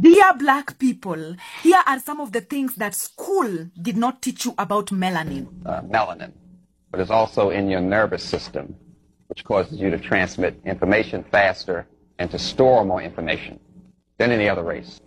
Dear 0.00 0.34
black 0.34 0.78
people, 0.78 1.36
here 1.62 1.82
are 1.86 1.98
some 2.00 2.20
of 2.20 2.32
the 2.32 2.42
things 2.42 2.74
that 2.74 2.94
school 2.94 3.70
did 3.80 3.96
not 3.96 4.20
teach 4.20 4.44
you 4.44 4.54
about 4.58 4.88
melanin. 4.88 5.46
Uh, 5.64 5.80
melanin, 5.82 6.32
but 6.90 7.00
it's 7.00 7.10
also 7.10 7.48
in 7.50 7.70
your 7.70 7.80
nervous 7.80 8.22
system, 8.22 8.74
which 9.28 9.42
causes 9.44 9.78
you 9.80 9.88
to 9.90 9.98
transmit 9.98 10.60
information 10.66 11.24
faster 11.30 11.86
and 12.18 12.30
to 12.30 12.38
store 12.38 12.84
more 12.84 13.00
information 13.00 13.58
than 14.18 14.32
any 14.32 14.48
other 14.50 14.64
race. 14.64 15.00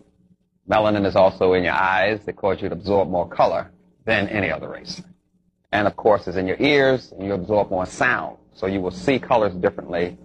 Melanin 0.67 1.05
is 1.05 1.15
also 1.15 1.53
in 1.53 1.63
your 1.63 1.73
eyes 1.73 2.21
that 2.25 2.35
cause 2.35 2.59
you 2.61 2.69
to 2.69 2.73
absorb 2.73 3.09
more 3.09 3.27
color 3.27 3.69
than 4.05 4.27
any 4.29 4.49
other 4.49 4.69
race. 4.69 5.03
And 5.71 5.85
of 5.85 5.95
course, 5.97 6.27
it's 6.27 6.37
in 6.37 6.47
your 6.47 6.57
ears, 6.59 7.11
and 7.11 7.27
you 7.27 7.33
absorb 7.33 7.69
more 7.69 7.85
sound. 7.85 8.37
So 8.55 8.65
you 8.65 8.81
will 8.81 8.91
see 8.91 9.19
colors 9.19 9.53
differently 9.53 10.17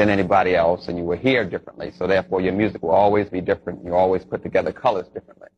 than 0.00 0.08
anybody 0.08 0.56
else, 0.56 0.88
and 0.88 0.96
you 0.96 1.04
will 1.04 1.18
hear 1.18 1.44
differently. 1.44 1.92
So 1.98 2.06
therefore, 2.06 2.40
your 2.40 2.54
music 2.54 2.82
will 2.82 2.92
always 2.92 3.28
be 3.28 3.42
different. 3.42 3.84
You 3.84 3.94
always 3.94 4.24
put 4.24 4.42
together 4.42 4.72
colors 4.72 5.06
differently. 5.08 5.48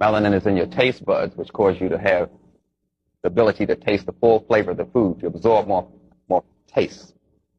Melanin 0.00 0.32
is 0.32 0.46
in 0.46 0.56
your 0.56 0.68
taste 0.68 1.04
buds, 1.04 1.36
which 1.36 1.52
cause 1.52 1.80
you 1.80 1.88
to 1.88 1.98
have 1.98 2.30
the 3.24 3.26
ability 3.26 3.66
to 3.66 3.74
taste 3.74 4.06
the 4.06 4.12
full 4.12 4.44
flavor 4.46 4.70
of 4.70 4.76
the 4.76 4.84
food, 4.84 5.18
to 5.18 5.26
absorb 5.26 5.66
more, 5.66 5.90
more 6.28 6.44
taste. 6.72 7.14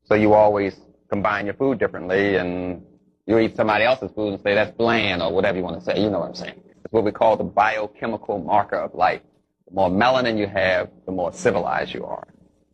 So 0.05 0.15
you 0.15 0.33
always 0.33 0.73
combine 1.09 1.45
your 1.45 1.55
food 1.55 1.79
differently, 1.79 2.37
and 2.37 2.81
you 3.25 3.37
eat 3.37 3.57
somebody 3.57 3.83
else's 3.83 4.11
food 4.15 4.35
and 4.35 4.41
say 4.41 4.55
that's 4.55 4.71
bland 4.77 5.21
or 5.21 5.33
whatever 5.33 5.57
you 5.57 5.65
want 5.65 5.79
to 5.79 5.83
say. 5.83 6.01
You 6.01 6.09
know 6.09 6.19
what 6.19 6.29
I'm 6.29 6.35
saying? 6.35 6.63
It's 6.65 6.93
what 6.93 7.03
we 7.03 7.11
call 7.11 7.35
the 7.35 7.43
biochemical 7.43 8.39
marker 8.39 8.77
of 8.77 8.93
life. 8.93 9.21
The 9.67 9.73
more 9.73 9.89
melanin 9.89 10.37
you 10.37 10.47
have, 10.47 10.91
the 11.05 11.11
more 11.11 11.33
civilized 11.33 11.93
you 11.93 12.05
are. 12.05 12.25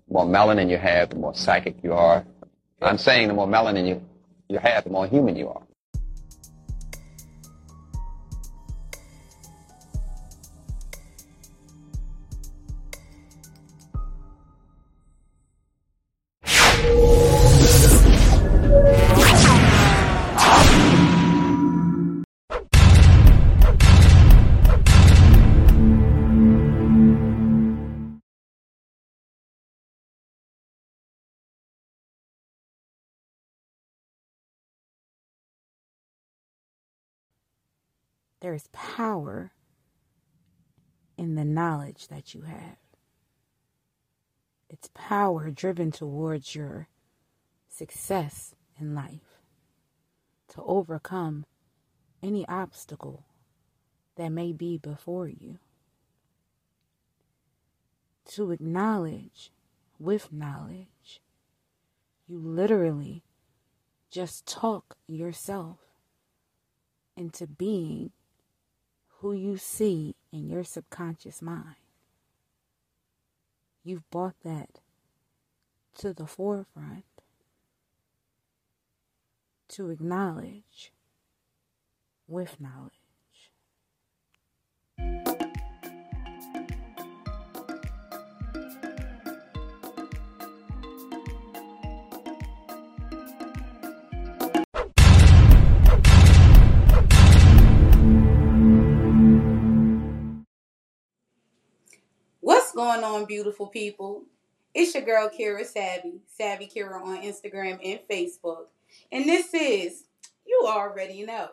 The 0.10 0.14
more 0.14 0.26
melanin 0.26 0.70
you 0.70 0.78
have, 0.78 1.10
the 1.10 1.16
more 1.16 1.34
psychic 1.34 1.78
you 1.82 1.94
are, 1.94 2.24
I'm 2.86 3.00
saying 3.00 3.30
the 3.30 3.34
more 3.34 3.48
melanin 3.48 3.88
you, 3.88 4.02
you 4.48 4.60
have, 4.60 4.84
the 4.84 4.92
more 4.92 5.08
human 5.08 5.36
you 5.36 5.50
are. 5.50 5.62
There 38.46 38.54
is 38.54 38.70
power 38.74 39.54
in 41.18 41.34
the 41.34 41.44
knowledge 41.44 42.10
that 42.10 42.36
you 42.36 42.42
have. 42.42 42.78
It's 44.70 44.92
power 44.94 45.50
driven 45.50 45.90
towards 45.90 46.54
your 46.54 46.88
success 47.68 48.54
in 48.80 48.94
life 48.94 49.40
to 50.50 50.62
overcome 50.62 51.48
any 52.22 52.48
obstacle 52.48 53.26
that 54.16 54.30
may 54.30 54.54
be 54.54 54.78
before 54.78 55.28
you. 55.28 55.58
To 58.34 58.52
acknowledge 58.52 59.50
with 59.98 60.32
knowledge, 60.32 61.20
you 62.28 62.38
literally 62.38 63.24
just 64.12 64.46
talk 64.46 64.98
yourself 65.08 65.80
into 67.18 67.48
being 67.48 68.12
who 69.26 69.34
you 69.34 69.58
see 69.58 70.14
in 70.32 70.48
your 70.48 70.64
subconscious 70.64 71.42
mind. 71.42 71.78
You've 73.84 74.08
brought 74.12 74.36
that 74.44 74.82
to 75.98 76.14
the 76.14 76.28
forefront 76.28 77.06
to 79.70 79.90
acknowledge 79.90 80.92
with 82.28 82.62
knowledge. 82.62 82.92
Going 102.76 103.06
on, 103.06 103.24
beautiful 103.24 103.68
people? 103.68 104.24
It's 104.74 104.94
your 104.94 105.04
girl 105.04 105.30
Kira 105.30 105.66
Savvy, 105.66 106.20
Savvy 106.28 106.68
Kira 106.68 107.02
on 107.02 107.22
Instagram 107.22 107.80
and 107.82 108.00
Facebook. 108.12 108.66
And 109.14 109.24
this 109.24 109.54
is, 109.54 110.04
you 110.46 110.66
already 110.68 111.24
know, 111.24 111.52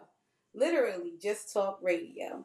literally 0.53 1.13
just 1.23 1.53
talk 1.53 1.79
radio. 1.81 2.45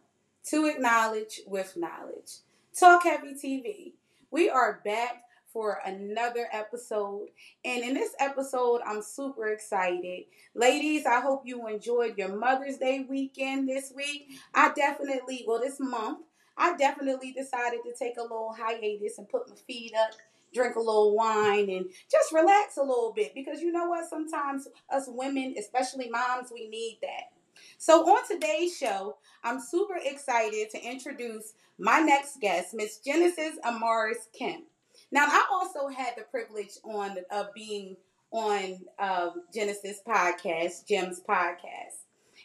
To 0.51 0.67
acknowledge 0.67 1.41
with 1.47 1.75
knowledge. 1.75 2.37
Talk 2.79 3.03
Happy 3.03 3.33
TV. 3.33 3.93
We 4.29 4.47
are 4.47 4.79
back 4.85 5.23
for 5.51 5.81
another 5.83 6.47
episode. 6.53 7.29
And 7.65 7.83
in 7.83 7.95
this 7.95 8.11
episode, 8.19 8.81
I'm 8.85 9.01
super 9.01 9.47
excited. 9.47 10.25
Ladies, 10.53 11.07
I 11.07 11.19
hope 11.19 11.41
you 11.45 11.67
enjoyed 11.67 12.15
your 12.15 12.37
Mother's 12.37 12.77
Day 12.77 13.07
weekend 13.09 13.67
this 13.67 13.91
week. 13.95 14.29
I 14.53 14.71
definitely, 14.75 15.45
well, 15.47 15.59
this 15.59 15.79
month, 15.79 16.19
I 16.57 16.75
definitely 16.77 17.31
decided 17.31 17.79
to 17.83 17.93
take 17.93 18.17
a 18.17 18.21
little 18.21 18.53
hiatus 18.57 19.17
and 19.17 19.29
put 19.29 19.49
my 19.49 19.55
feet 19.55 19.93
up, 19.95 20.11
drink 20.53 20.75
a 20.75 20.79
little 20.79 21.15
wine, 21.15 21.69
and 21.69 21.85
just 22.11 22.33
relax 22.33 22.77
a 22.77 22.81
little 22.81 23.13
bit 23.15 23.33
because 23.35 23.61
you 23.61 23.71
know 23.71 23.87
what? 23.87 24.09
Sometimes 24.09 24.67
us 24.89 25.05
women, 25.07 25.55
especially 25.57 26.09
moms, 26.09 26.51
we 26.51 26.67
need 26.67 26.99
that. 27.01 27.31
So, 27.77 28.03
on 28.07 28.27
today's 28.27 28.75
show, 28.75 29.17
I'm 29.43 29.59
super 29.59 29.99
excited 30.03 30.69
to 30.71 30.81
introduce 30.81 31.53
my 31.79 31.99
next 31.99 32.39
guest, 32.39 32.73
Miss 32.73 32.99
Genesis 32.99 33.57
Amaris 33.63 34.31
Kemp. 34.37 34.65
Now, 35.11 35.25
I 35.27 35.45
also 35.51 35.87
had 35.87 36.13
the 36.17 36.23
privilege 36.23 36.71
on 36.83 37.17
of 37.31 37.53
being 37.53 37.97
on 38.31 38.79
um, 38.99 39.43
Genesis 39.53 40.01
podcast, 40.07 40.87
Gems 40.87 41.21
podcast. 41.27 42.03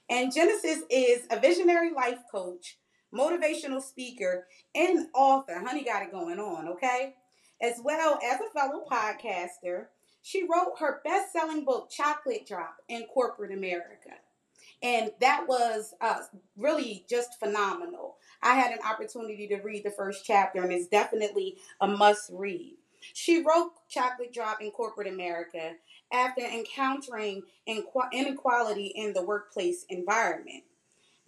And 0.09 0.33
Genesis 0.33 0.83
is 0.91 1.23
a 1.31 1.41
visionary 1.41 1.93
life 1.93 2.19
coach 2.31 2.79
motivational 3.15 3.83
speaker, 3.83 4.47
and 4.75 5.09
author. 5.15 5.59
Honey 5.59 5.85
got 5.85 6.03
it 6.03 6.13
going 6.13 6.39
on, 6.39 6.69
okay? 6.69 7.15
As 7.61 7.81
well 7.85 8.19
as 8.25 8.41
a 8.41 8.59
fellow 8.59 8.85
podcaster, 8.91 9.87
she 10.23 10.43
wrote 10.45 10.79
her 10.79 11.01
best 11.05 11.33
selling 11.33 11.65
book, 11.65 11.91
Chocolate 11.91 12.47
Drop 12.47 12.77
in 12.89 13.05
Corporate 13.13 13.53
America. 13.53 14.11
And 14.83 15.13
that 15.21 15.47
was 15.47 15.95
uh, 16.01 16.23
really 16.57 17.05
just 17.09 17.39
phenomenal. 17.39 18.17
I 18.43 18.55
had 18.55 18.73
an 18.73 18.81
opportunity 18.85 19.47
to 19.49 19.61
read 19.63 19.85
the 19.85 19.91
first 19.91 20.25
chapter, 20.25 20.63
and 20.63 20.73
it's 20.73 20.89
definitely 20.89 21.57
a 21.81 21.87
must 21.87 22.31
read. 22.33 22.77
She 23.15 23.43
wrote 23.43 23.73
Chocolate 23.89 24.33
Drop 24.33 24.61
in 24.61 24.71
Corporate 24.71 25.09
America 25.09 25.73
after 26.13 26.43
encountering 26.43 27.43
inequality 27.67 28.93
in 28.95 29.13
the 29.13 29.25
workplace 29.25 29.85
environment. 29.89 30.65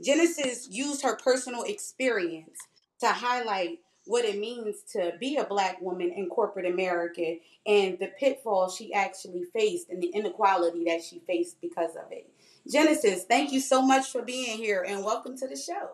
Genesis 0.02 0.68
used 0.70 1.02
her 1.02 1.16
personal 1.16 1.62
experience 1.62 2.58
to 3.00 3.08
highlight 3.08 3.78
what 4.06 4.24
it 4.24 4.38
means 4.38 4.82
to 4.92 5.12
be 5.18 5.36
a 5.36 5.44
black 5.44 5.80
woman 5.80 6.12
in 6.14 6.28
corporate 6.28 6.66
America 6.66 7.36
and 7.66 7.98
the 7.98 8.10
pitfalls 8.18 8.76
she 8.76 8.92
actually 8.92 9.44
faced 9.52 9.88
and 9.88 10.02
the 10.02 10.08
inequality 10.08 10.84
that 10.84 11.02
she 11.02 11.20
faced 11.26 11.60
because 11.60 11.96
of 11.96 12.10
it. 12.10 12.28
Genesis, 12.70 13.24
thank 13.24 13.52
you 13.52 13.60
so 13.60 13.80
much 13.80 14.10
for 14.10 14.22
being 14.22 14.58
here 14.58 14.84
and 14.86 15.04
welcome 15.04 15.36
to 15.38 15.48
the 15.48 15.56
show. 15.56 15.92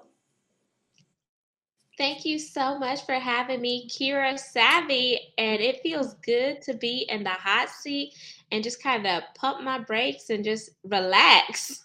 Thank 2.00 2.25
you 2.25 2.38
so 2.38 2.79
much 2.79 3.05
for 3.05 3.14
having 3.14 3.61
me, 3.61 3.87
Kira 3.88 4.38
Savvy. 4.38 5.20
And 5.37 5.61
it 5.61 5.82
feels 5.82 6.14
good 6.25 6.62
to 6.62 6.75
be 6.75 7.06
in 7.11 7.25
the 7.25 7.31
hot 7.31 7.69
seat 7.69 8.14
and 8.50 8.64
just 8.64 8.82
kind 8.82 9.06
of 9.06 9.23
pump 9.35 9.62
my 9.62 9.79
brakes 9.79 10.31
and 10.31 10.43
just 10.43 10.70
relax. 10.82 11.85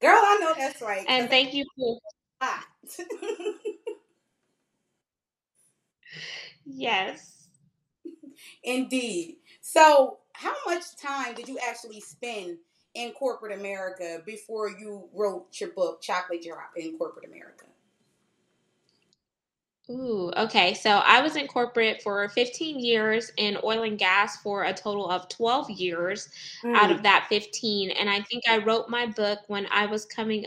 Girl, 0.00 0.14
I 0.14 0.38
know 0.40 0.54
that's 0.56 0.80
right. 0.80 1.04
And 1.08 1.28
thank 1.28 1.54
you 1.54 1.64
for 1.76 1.98
yes. 6.64 7.48
Indeed. 8.62 9.36
So, 9.60 10.18
how 10.32 10.54
much 10.66 10.96
time 10.96 11.34
did 11.34 11.48
you 11.48 11.58
actually 11.58 12.00
spend 12.00 12.58
in 12.94 13.12
corporate 13.12 13.58
America 13.58 14.22
before 14.24 14.70
you 14.70 15.08
wrote 15.12 15.60
your 15.60 15.70
book, 15.70 16.00
Chocolate 16.02 16.42
Drop 16.44 16.70
in 16.76 16.96
Corporate 16.96 17.26
America? 17.26 17.64
Ooh, 19.90 20.30
okay. 20.36 20.74
So 20.74 20.90
I 20.90 21.22
was 21.22 21.36
in 21.36 21.46
corporate 21.46 22.02
for 22.02 22.28
15 22.28 22.78
years 22.78 23.32
in 23.38 23.56
oil 23.64 23.84
and 23.84 23.98
gas 23.98 24.36
for 24.42 24.64
a 24.64 24.74
total 24.74 25.08
of 25.10 25.28
12 25.30 25.70
years 25.70 26.28
mm. 26.62 26.74
out 26.76 26.90
of 26.90 27.02
that 27.04 27.26
15. 27.30 27.92
And 27.92 28.10
I 28.10 28.20
think 28.20 28.44
I 28.48 28.58
wrote 28.58 28.90
my 28.90 29.06
book 29.06 29.40
when 29.46 29.66
I 29.70 29.86
was 29.86 30.04
coming 30.04 30.46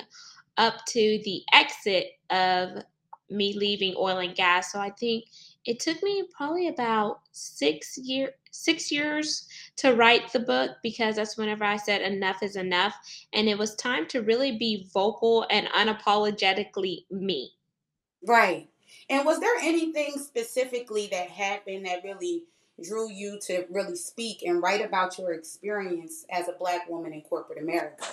up 0.58 0.86
to 0.90 1.20
the 1.26 1.42
exit 1.54 2.12
of 2.30 2.84
me 3.32 3.54
leaving 3.58 3.96
oil 3.98 4.20
and 4.20 4.36
gas. 4.36 4.72
So 4.72 4.80
I 4.80 4.92
think 4.92 5.26
it 5.66 5.80
took 5.80 6.02
me 6.04 6.24
probably 6.36 6.68
about 6.68 7.22
six 7.32 7.98
year 7.98 8.32
six 8.54 8.92
years 8.92 9.48
to 9.78 9.96
write 9.96 10.34
the 10.34 10.40
book 10.40 10.72
because 10.84 11.16
that's 11.16 11.38
whenever 11.38 11.64
I 11.64 11.78
said 11.78 12.02
enough 12.02 12.44
is 12.44 12.58
enough. 12.58 12.94
And 13.34 13.48
it 13.48 13.58
was 13.58 13.76
time 13.76 14.06
to 14.08 14.22
really 14.22 14.58
be 14.58 14.90
vocal 14.94 15.48
and 15.50 15.68
unapologetically 15.68 17.06
me. 17.10 17.54
Right. 18.28 18.68
And 19.12 19.26
was 19.26 19.42
there 19.42 19.58
anything 19.62 20.14
specifically 20.18 21.08
that 21.12 21.30
happened 21.30 21.86
that 21.86 22.02
really 22.06 22.46
drew 22.82 23.12
you 23.12 23.38
to 23.42 23.66
really 23.70 23.98
speak 23.98 24.42
and 24.42 24.64
write 24.64 24.84
about 24.84 25.20
your 25.20 25.34
experience 25.34 26.26
as 26.32 26.48
a 26.48 26.54
black 26.54 26.90
woman 26.90 27.12
in 27.12 27.22
corporate 27.22 27.62
America? 27.62 28.06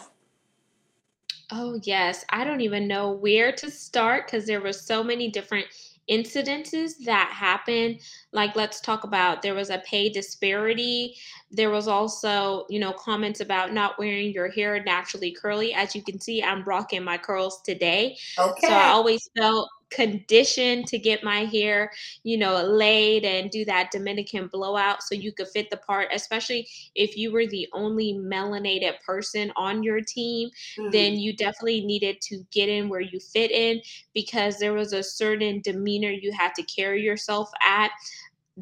Oh, 1.52 1.78
yes. 1.84 2.24
I 2.30 2.42
don't 2.42 2.62
even 2.62 2.88
know 2.88 3.12
where 3.12 3.52
to 3.52 3.70
start 3.70 4.26
because 4.26 4.44
there 4.44 4.60
were 4.60 4.72
so 4.72 5.04
many 5.04 5.30
different 5.30 5.66
incidences 6.10 6.94
that 7.04 7.30
happened. 7.32 8.00
Like, 8.32 8.56
let's 8.56 8.80
talk 8.80 9.04
about 9.04 9.40
there 9.40 9.54
was 9.54 9.70
a 9.70 9.82
pay 9.86 10.08
disparity. 10.08 11.16
There 11.50 11.70
was 11.70 11.88
also, 11.88 12.66
you 12.68 12.78
know, 12.78 12.92
comments 12.92 13.40
about 13.40 13.72
not 13.72 13.98
wearing 13.98 14.32
your 14.32 14.50
hair 14.50 14.82
naturally 14.82 15.32
curly. 15.32 15.72
As 15.72 15.94
you 15.94 16.02
can 16.02 16.20
see, 16.20 16.42
I'm 16.42 16.62
rocking 16.64 17.02
my 17.02 17.16
curls 17.18 17.62
today. 17.62 18.18
Okay. 18.38 18.66
So 18.66 18.72
I 18.72 18.88
always 18.88 19.28
felt 19.36 19.70
conditioned 19.90 20.86
to 20.86 20.98
get 20.98 21.24
my 21.24 21.44
hair, 21.44 21.90
you 22.22 22.36
know, 22.36 22.62
laid 22.62 23.24
and 23.24 23.50
do 23.50 23.64
that 23.64 23.90
Dominican 23.90 24.48
blowout 24.48 25.02
so 25.02 25.14
you 25.14 25.32
could 25.32 25.48
fit 25.48 25.70
the 25.70 25.76
part, 25.76 26.08
especially 26.12 26.68
if 26.94 27.16
you 27.16 27.32
were 27.32 27.46
the 27.46 27.68
only 27.72 28.14
melanated 28.14 29.00
person 29.04 29.52
on 29.56 29.82
your 29.82 30.00
team, 30.00 30.50
mm-hmm. 30.78 30.90
then 30.90 31.14
you 31.14 31.34
definitely 31.34 31.84
needed 31.84 32.20
to 32.22 32.44
get 32.50 32.68
in 32.68 32.88
where 32.88 33.00
you 33.00 33.18
fit 33.20 33.50
in 33.50 33.80
because 34.14 34.58
there 34.58 34.74
was 34.74 34.92
a 34.92 35.02
certain 35.02 35.60
demeanor 35.62 36.10
you 36.10 36.32
had 36.32 36.54
to 36.54 36.62
carry 36.64 37.02
yourself 37.02 37.50
at. 37.62 37.90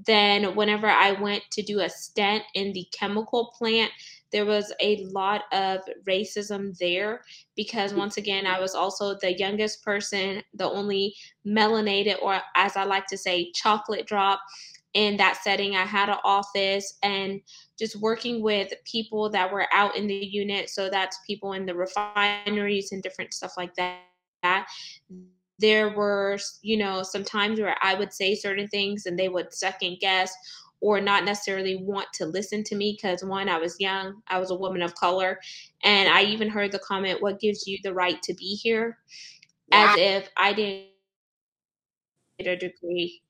Then, 0.04 0.54
whenever 0.54 0.88
I 0.88 1.12
went 1.12 1.43
to 1.52 1.62
do 1.62 1.81
a 1.81 1.88
stent 1.88 2.44
in 2.54 2.72
the 2.75 2.87
chemical 2.93 3.52
plant, 3.56 3.90
there 4.32 4.44
was 4.44 4.72
a 4.81 5.04
lot 5.06 5.44
of 5.52 5.81
racism 6.06 6.76
there 6.78 7.22
because 7.56 7.93
mm. 7.93 7.98
once 7.98 8.16
again 8.16 8.46
i 8.46 8.60
was 8.60 8.75
also 8.75 9.16
the 9.20 9.38
youngest 9.38 9.82
person 9.82 10.43
the 10.54 10.69
only 10.69 11.14
melanated 11.46 12.20
or 12.22 12.40
as 12.54 12.76
i 12.76 12.84
like 12.84 13.06
to 13.06 13.16
say 13.16 13.50
chocolate 13.52 14.06
drop 14.06 14.40
in 14.94 15.16
that 15.16 15.38
setting 15.43 15.76
i 15.76 15.84
had 15.84 16.08
an 16.08 16.19
office 16.25 16.98
and 17.02 17.40
just 17.78 17.96
working 17.96 18.43
with 18.43 18.72
people 18.84 19.31
that 19.31 19.50
were 19.50 19.66
out 19.72 19.96
in 19.96 20.06
the 20.06 20.14
unit 20.14 20.69
so 20.69 20.90
that's 20.90 21.19
people 21.26 21.52
in 21.52 21.66
the 21.66 21.75
refineries 21.75 22.93
and 22.93 23.02
different 23.02 23.32
stuff 23.32 23.52
like 23.56 23.75
that 23.75 24.66
there 25.58 25.91
were 25.91 26.38
you 26.62 26.76
know 26.76 27.03
some 27.03 27.25
times 27.25 27.58
where 27.58 27.76
i 27.82 27.94
would 27.94 28.12
say 28.12 28.35
certain 28.35 28.69
things 28.69 29.06
and 29.06 29.19
they 29.19 29.29
would 29.29 29.53
second 29.53 29.97
guess 30.00 30.32
or 30.81 31.00
not 31.00 31.25
necessarily 31.25 31.76
want 31.76 32.06
to 32.14 32.26
listen 32.26 32.62
to 32.64 32.76
me 32.76 32.97
because 32.97 33.25
one, 33.25 33.49
I 33.49 33.58
was 33.58 33.81
young, 33.81 34.23
I 34.29 34.38
was 34.38 34.50
a 34.50 34.55
woman 34.55 34.82
of 34.82 34.94
color, 34.94 35.41
and 35.82 36.08
I 36.08 36.23
even 36.23 36.49
heard 36.49 36.73
the 36.73 36.79
comment, 36.79 37.23
What 37.23 37.41
gives 37.41 37.67
you 37.67 37.79
the 37.82 37.94
right 37.94 38.20
to 38.23 38.35
be 38.35 38.55
here? 38.55 38.99
Wow. 39.73 39.93
As 39.93 39.99
if 39.99 40.31
I 40.37 40.53
didn't 40.53 40.87
get 42.38 42.49
a 42.49 42.56
degree. 42.56 43.23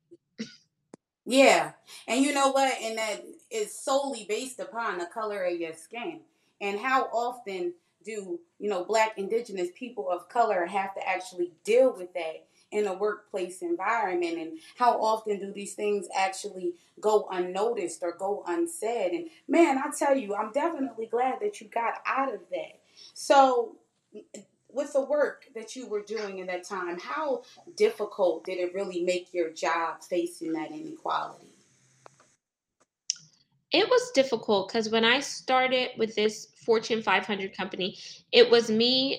Yeah. 1.25 1.73
And 2.07 2.23
you 2.25 2.33
know 2.33 2.51
what? 2.51 2.73
And 2.81 2.99
that 2.99 3.25
is 3.51 3.77
solely 3.77 4.27
based 4.29 4.61
upon 4.61 4.99
the 4.99 5.07
color 5.07 5.45
of 5.45 5.59
your 5.59 5.73
skin. 5.75 6.21
And 6.61 6.79
how 6.79 7.05
often 7.07 7.75
do, 8.07 8.41
you 8.59 8.71
know, 8.71 8.85
black 8.85 9.19
indigenous 9.19 9.69
people 9.75 10.09
of 10.09 10.29
color 10.29 10.65
have 10.65 10.95
to 10.95 11.07
actually 11.07 11.53
deal 11.65 11.93
with 11.95 12.15
that 12.15 12.47
in 12.71 12.87
a 12.87 12.95
workplace 12.95 13.63
environment. 13.63 14.39
And 14.39 14.59
how 14.77 15.01
often 15.03 15.39
do 15.39 15.53
these 15.53 15.75
things 15.75 16.09
actually 16.17 16.75
go 17.01 17.29
unnoticed 17.31 18.03
or 18.03 18.13
go 18.13 18.45
unsaid? 18.47 19.13
And 19.13 19.29
man 19.49 19.79
i 19.79 19.91
tell 19.97 20.17
you 20.17 20.35
i'm 20.35 20.53
definitely 20.53 21.07
glad 21.07 21.41
that 21.41 21.61
you 21.61 21.69
got 21.69 21.95
out 22.07 22.33
of 22.33 22.41
that. 22.51 22.81
So 23.15 23.77
with 24.71 24.93
the 24.93 25.05
work 25.05 25.45
that 25.55 25.77
you 25.77 25.89
were 25.89 26.03
doing 26.03 26.39
in 26.39 26.47
that 26.47 26.65
time 26.65 26.99
how 26.99 27.43
difficult 27.77 28.45
did 28.45 28.59
it 28.59 28.75
really 28.75 29.03
make 29.03 29.33
your 29.33 29.51
job 29.51 30.03
facing 30.03 30.53
that 30.53 30.71
inequality? 30.71 31.53
It 33.73 33.89
was 33.89 34.11
difficult 34.13 34.69
because 34.69 34.89
when 34.89 35.05
I 35.05 35.21
started 35.21 35.91
with 35.99 36.15
this 36.15 36.49
Fortune 36.67 37.01
500 37.01 37.57
company, 37.57 37.97
it 38.33 38.51
was 38.51 38.69
me 38.71 39.19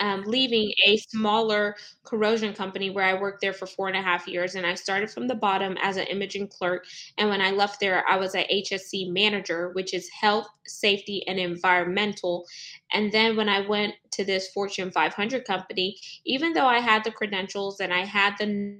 um, 0.00 0.24
leaving 0.26 0.72
a 0.86 0.96
smaller 0.96 1.76
corrosion 2.04 2.54
company 2.54 2.88
where 2.88 3.04
I 3.04 3.20
worked 3.20 3.42
there 3.42 3.52
for 3.52 3.66
four 3.66 3.88
and 3.88 3.96
a 3.96 4.02
half 4.02 4.26
years. 4.26 4.54
And 4.54 4.66
I 4.66 4.74
started 4.74 5.10
from 5.10 5.28
the 5.28 5.34
bottom 5.34 5.76
as 5.82 5.98
an 5.98 6.06
imaging 6.06 6.48
clerk. 6.48 6.86
And 7.18 7.28
when 7.28 7.42
I 7.42 7.50
left 7.50 7.78
there, 7.78 8.02
I 8.08 8.16
was 8.16 8.34
a 8.34 8.46
HSE 8.50 9.12
manager, 9.12 9.70
which 9.74 9.92
is 9.92 10.08
health, 10.08 10.48
safety, 10.66 11.22
and 11.28 11.38
environmental. 11.38 12.46
And 12.92 13.12
then 13.12 13.36
when 13.36 13.50
I 13.50 13.60
went 13.60 13.94
to 14.12 14.24
this 14.24 14.48
Fortune 14.48 14.90
500 14.90 15.44
company, 15.44 15.98
even 16.24 16.54
though 16.54 16.66
I 16.66 16.80
had 16.80 17.04
the 17.04 17.12
credentials 17.12 17.80
and 17.80 17.92
I 17.92 18.04
had 18.04 18.34
the 18.38 18.78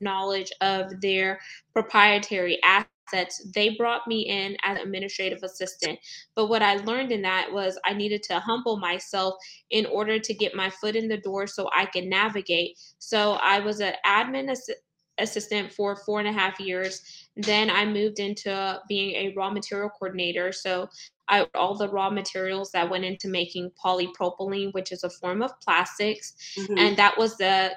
knowledge 0.00 0.50
of 0.60 1.00
their 1.00 1.38
proprietary 1.72 2.58
assets, 2.64 2.88
assets, 3.12 3.46
they 3.54 3.70
brought 3.70 4.06
me 4.06 4.22
in 4.22 4.56
as 4.64 4.78
administrative 4.78 5.42
assistant. 5.42 5.98
But 6.34 6.46
what 6.46 6.62
I 6.62 6.76
learned 6.76 7.12
in 7.12 7.22
that 7.22 7.52
was 7.52 7.78
I 7.84 7.92
needed 7.92 8.22
to 8.24 8.40
humble 8.40 8.78
myself 8.78 9.34
in 9.70 9.86
order 9.86 10.18
to 10.18 10.34
get 10.34 10.54
my 10.54 10.70
foot 10.70 10.96
in 10.96 11.08
the 11.08 11.18
door 11.18 11.46
so 11.46 11.68
I 11.74 11.86
could 11.86 12.04
navigate. 12.04 12.78
So 12.98 13.32
I 13.42 13.60
was 13.60 13.80
an 13.80 13.94
admin 14.06 14.50
assistant 14.50 14.78
assistant 15.18 15.70
for 15.70 15.94
four 15.94 16.20
and 16.20 16.28
a 16.28 16.32
half 16.32 16.58
years. 16.58 17.28
Then 17.36 17.68
I 17.68 17.84
moved 17.84 18.18
into 18.18 18.80
being 18.88 19.14
a 19.14 19.34
raw 19.36 19.50
material 19.50 19.90
coordinator. 19.90 20.52
So 20.52 20.88
I 21.28 21.46
all 21.54 21.76
the 21.76 21.90
raw 21.90 22.08
materials 22.08 22.70
that 22.72 22.88
went 22.88 23.04
into 23.04 23.28
making 23.28 23.72
polypropylene, 23.84 24.72
which 24.72 24.90
is 24.90 25.04
a 25.04 25.10
form 25.10 25.42
of 25.42 25.52
plastics, 25.60 26.34
mm-hmm. 26.58 26.78
and 26.78 26.96
that 26.96 27.16
was 27.18 27.36
the 27.36 27.72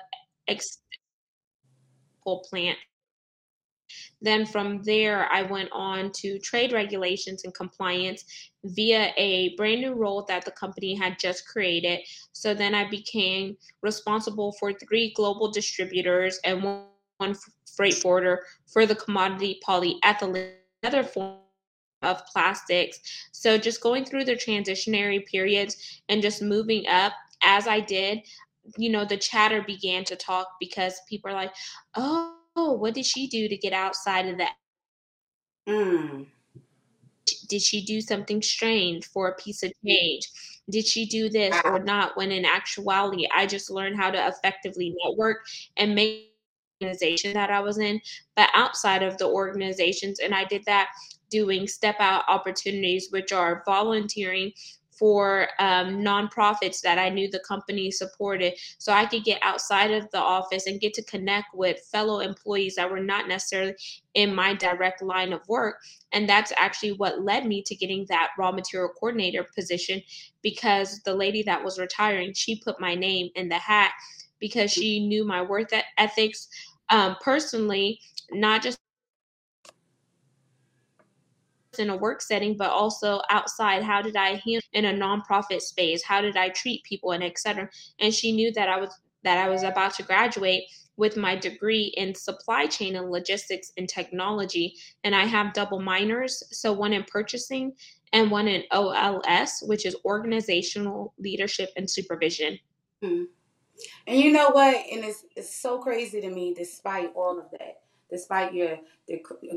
ex- 0.47 0.79
plant 2.49 2.77
then 4.21 4.45
from 4.45 4.81
there, 4.83 5.31
I 5.31 5.43
went 5.43 5.69
on 5.71 6.11
to 6.13 6.39
trade 6.39 6.73
regulations 6.73 7.43
and 7.43 7.53
compliance 7.53 8.25
via 8.63 9.13
a 9.17 9.55
brand 9.55 9.81
new 9.81 9.93
role 9.93 10.25
that 10.27 10.45
the 10.45 10.51
company 10.51 10.95
had 10.95 11.19
just 11.19 11.47
created. 11.47 11.99
So 12.33 12.53
then 12.53 12.73
I 12.73 12.89
became 12.89 13.57
responsible 13.81 14.53
for 14.59 14.73
three 14.73 15.13
global 15.15 15.51
distributors 15.51 16.39
and 16.43 16.63
one 16.63 17.35
freight 17.75 17.95
forwarder 17.95 18.43
for 18.67 18.85
the 18.85 18.95
commodity 18.95 19.59
polyethylene, 19.67 20.53
another 20.83 21.03
form 21.03 21.37
of 22.01 22.25
plastics. 22.27 22.99
So 23.31 23.57
just 23.57 23.81
going 23.81 24.05
through 24.05 24.25
the 24.25 24.35
transitionary 24.35 25.25
periods 25.25 26.01
and 26.09 26.21
just 26.21 26.41
moving 26.41 26.87
up 26.87 27.13
as 27.43 27.67
I 27.67 27.79
did, 27.79 28.21
you 28.77 28.89
know, 28.89 29.05
the 29.05 29.17
chatter 29.17 29.63
began 29.65 30.03
to 30.05 30.15
talk 30.15 30.47
because 30.59 30.99
people 31.07 31.29
are 31.31 31.35
like, 31.35 31.53
oh, 31.95 32.34
oh, 32.34 32.34
what 32.55 32.93
did 32.93 33.05
she 33.05 33.27
do 33.27 33.47
to 33.47 33.57
get 33.57 33.73
outside 33.73 34.27
of 34.27 34.37
that? 34.37 34.55
Mm. 35.67 36.27
Did 37.47 37.61
she 37.61 37.83
do 37.83 38.01
something 38.01 38.41
strange 38.41 39.05
for 39.07 39.29
a 39.29 39.35
piece 39.35 39.63
of 39.63 39.71
change? 39.85 40.29
Did 40.69 40.85
she 40.85 41.05
do 41.05 41.29
this 41.29 41.55
or 41.63 41.79
not? 41.79 42.15
When 42.17 42.31
in 42.31 42.45
actuality, 42.45 43.27
I 43.35 43.45
just 43.45 43.69
learned 43.69 43.97
how 43.97 44.11
to 44.11 44.27
effectively 44.27 44.95
network 45.03 45.45
and 45.77 45.95
make 45.95 46.31
organization 46.81 47.33
that 47.33 47.49
I 47.49 47.59
was 47.59 47.77
in, 47.77 48.01
but 48.35 48.49
outside 48.53 49.03
of 49.03 49.17
the 49.17 49.27
organizations. 49.27 50.19
And 50.19 50.33
I 50.33 50.45
did 50.45 50.63
that 50.65 50.89
doing 51.29 51.67
step 51.67 51.95
out 51.99 52.23
opportunities, 52.27 53.07
which 53.11 53.31
are 53.31 53.63
volunteering 53.65 54.51
for 54.97 55.47
um, 55.59 55.97
nonprofits 55.97 56.81
that 56.81 56.97
I 56.97 57.09
knew 57.09 57.29
the 57.29 57.43
company 57.47 57.91
supported. 57.91 58.53
So 58.77 58.93
I 58.93 59.05
could 59.05 59.23
get 59.23 59.39
outside 59.43 59.91
of 59.91 60.09
the 60.11 60.19
office 60.19 60.67
and 60.67 60.79
get 60.79 60.93
to 60.95 61.03
connect 61.03 61.47
with 61.53 61.79
fellow 61.91 62.19
employees 62.19 62.75
that 62.75 62.89
were 62.89 62.99
not 62.99 63.27
necessarily 63.27 63.75
in 64.13 64.33
my 64.33 64.53
direct 64.53 65.01
line 65.01 65.33
of 65.33 65.47
work. 65.47 65.77
And 66.13 66.27
that's 66.29 66.53
actually 66.57 66.93
what 66.93 67.21
led 67.21 67.45
me 67.45 67.61
to 67.63 67.75
getting 67.75 68.05
that 68.09 68.29
raw 68.37 68.51
material 68.51 68.91
coordinator 68.97 69.45
position 69.55 70.01
because 70.41 71.01
the 71.03 71.13
lady 71.13 71.43
that 71.43 71.63
was 71.63 71.77
retiring, 71.77 72.33
she 72.33 72.59
put 72.59 72.79
my 72.79 72.95
name 72.95 73.29
in 73.35 73.49
the 73.49 73.55
hat 73.55 73.91
because 74.39 74.71
she 74.71 75.05
knew 75.07 75.25
my 75.25 75.41
work 75.41 75.69
ethics 75.97 76.47
um, 76.89 77.15
personally, 77.21 77.99
not 78.31 78.61
just 78.61 78.79
in 81.79 81.89
a 81.89 81.97
work 81.97 82.21
setting, 82.21 82.57
but 82.57 82.71
also 82.71 83.21
outside. 83.29 83.83
How 83.83 84.01
did 84.01 84.15
I 84.15 84.41
handle 84.45 84.61
in 84.73 84.85
a 84.85 84.93
nonprofit 84.93 85.61
space? 85.61 86.03
How 86.03 86.21
did 86.21 86.37
I 86.37 86.49
treat 86.49 86.83
people 86.83 87.11
and 87.11 87.23
etc. 87.23 87.69
And 87.99 88.13
she 88.13 88.31
knew 88.31 88.51
that 88.53 88.69
I 88.69 88.77
was 88.77 88.99
that 89.23 89.37
I 89.37 89.49
was 89.49 89.63
about 89.63 89.95
to 89.95 90.03
graduate 90.03 90.65
with 90.97 91.17
my 91.17 91.35
degree 91.35 91.93
in 91.97 92.15
supply 92.15 92.67
chain 92.67 92.95
and 92.95 93.09
logistics 93.09 93.71
and 93.77 93.89
technology. 93.89 94.75
And 95.03 95.13
I 95.13 95.25
have 95.25 95.53
double 95.53 95.79
minors, 95.79 96.41
so 96.51 96.71
one 96.71 96.93
in 96.93 97.03
purchasing 97.03 97.73
and 98.13 98.31
one 98.31 98.47
in 98.47 98.63
OLS, 98.71 99.63
which 99.63 99.85
is 99.85 99.95
organizational 100.05 101.13
leadership 101.17 101.69
and 101.75 101.89
supervision. 101.89 102.57
Mm. 103.03 103.25
And 104.07 104.19
you 104.19 104.31
know 104.31 104.49
what? 104.51 104.75
And 104.89 105.03
it's, 105.03 105.25
it's 105.35 105.53
so 105.53 105.79
crazy 105.79 106.21
to 106.21 106.29
me, 106.29 106.53
despite 106.53 107.11
all 107.13 107.37
of 107.37 107.51
that, 107.51 107.81
despite 108.15 108.53
your 108.53 108.79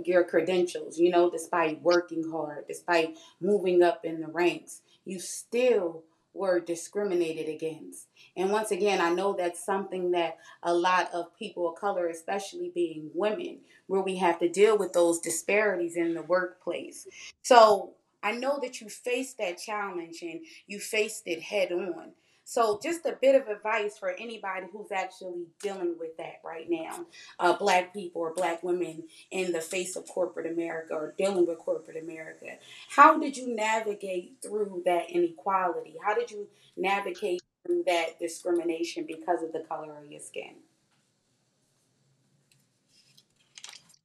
your 0.05 0.25
credentials, 0.25 0.99
you 0.99 1.11
know, 1.11 1.31
despite 1.31 1.81
working 1.81 2.29
hard, 2.31 2.65
despite 2.67 3.17
moving 3.41 3.83
up 3.83 4.05
in 4.05 4.21
the 4.21 4.27
ranks, 4.27 4.83
you 5.05 5.21
still 5.21 6.03
were 6.35 6.61
discriminated 6.61 7.49
against. 7.49 8.07
And 8.37 8.51
once 8.51 8.71
again, 8.71 9.01
I 9.01 9.11
know 9.11 9.33
that's 9.33 9.65
something 9.65 10.11
that 10.13 10.39
a 10.63 10.75
lot 10.75 11.09
of 11.13 11.37
people 11.37 11.69
of 11.69 11.77
color, 11.81 12.09
especially 12.09 12.71
being 12.75 13.11
women, 13.15 13.61
where 13.87 14.03
we 14.03 14.17
have 14.17 14.39
to 14.41 14.49
deal 14.49 14.77
with 14.77 14.93
those 14.93 15.21
disparities 15.21 15.97
in 15.97 16.15
the 16.15 16.23
workplace. 16.23 17.07
So 17.43 17.95
I 18.23 18.33
know 18.33 18.59
that 18.63 18.81
you 18.81 18.89
faced 18.89 19.39
that 19.39 19.59
challenge 19.59 20.23
and 20.23 20.41
you 20.67 20.79
faced 20.81 21.23
it 21.27 21.43
head 21.43 21.73
on. 21.73 22.13
So, 22.51 22.81
just 22.83 23.05
a 23.05 23.13
bit 23.21 23.35
of 23.35 23.47
advice 23.47 23.99
for 23.99 24.13
anybody 24.13 24.69
who's 24.73 24.91
actually 24.91 25.49
dealing 25.63 25.97
with 26.01 26.17
that 26.17 26.41
right 26.43 26.65
now 26.67 27.05
uh, 27.39 27.53
black 27.59 27.93
people 27.93 28.23
or 28.23 28.33
black 28.33 28.63
women 28.63 29.03
in 29.31 29.53
the 29.53 29.61
face 29.61 29.97
of 29.97 30.09
corporate 30.09 30.51
America 30.51 30.95
or 30.95 31.15
dealing 31.19 31.47
with 31.47 31.59
corporate 31.59 32.03
America. 32.03 32.47
How 32.89 33.19
did 33.19 33.37
you 33.37 33.55
navigate 33.55 34.37
through 34.43 34.83
that 34.87 35.11
inequality? 35.11 35.97
How 36.03 36.15
did 36.15 36.31
you 36.31 36.49
navigate 36.75 37.43
through 37.67 37.83
that 37.87 38.19
discrimination 38.19 39.05
because 39.07 39.43
of 39.43 39.53
the 39.53 39.67
color 39.69 39.99
of 40.03 40.11
your 40.11 40.23
skin? 40.23 40.55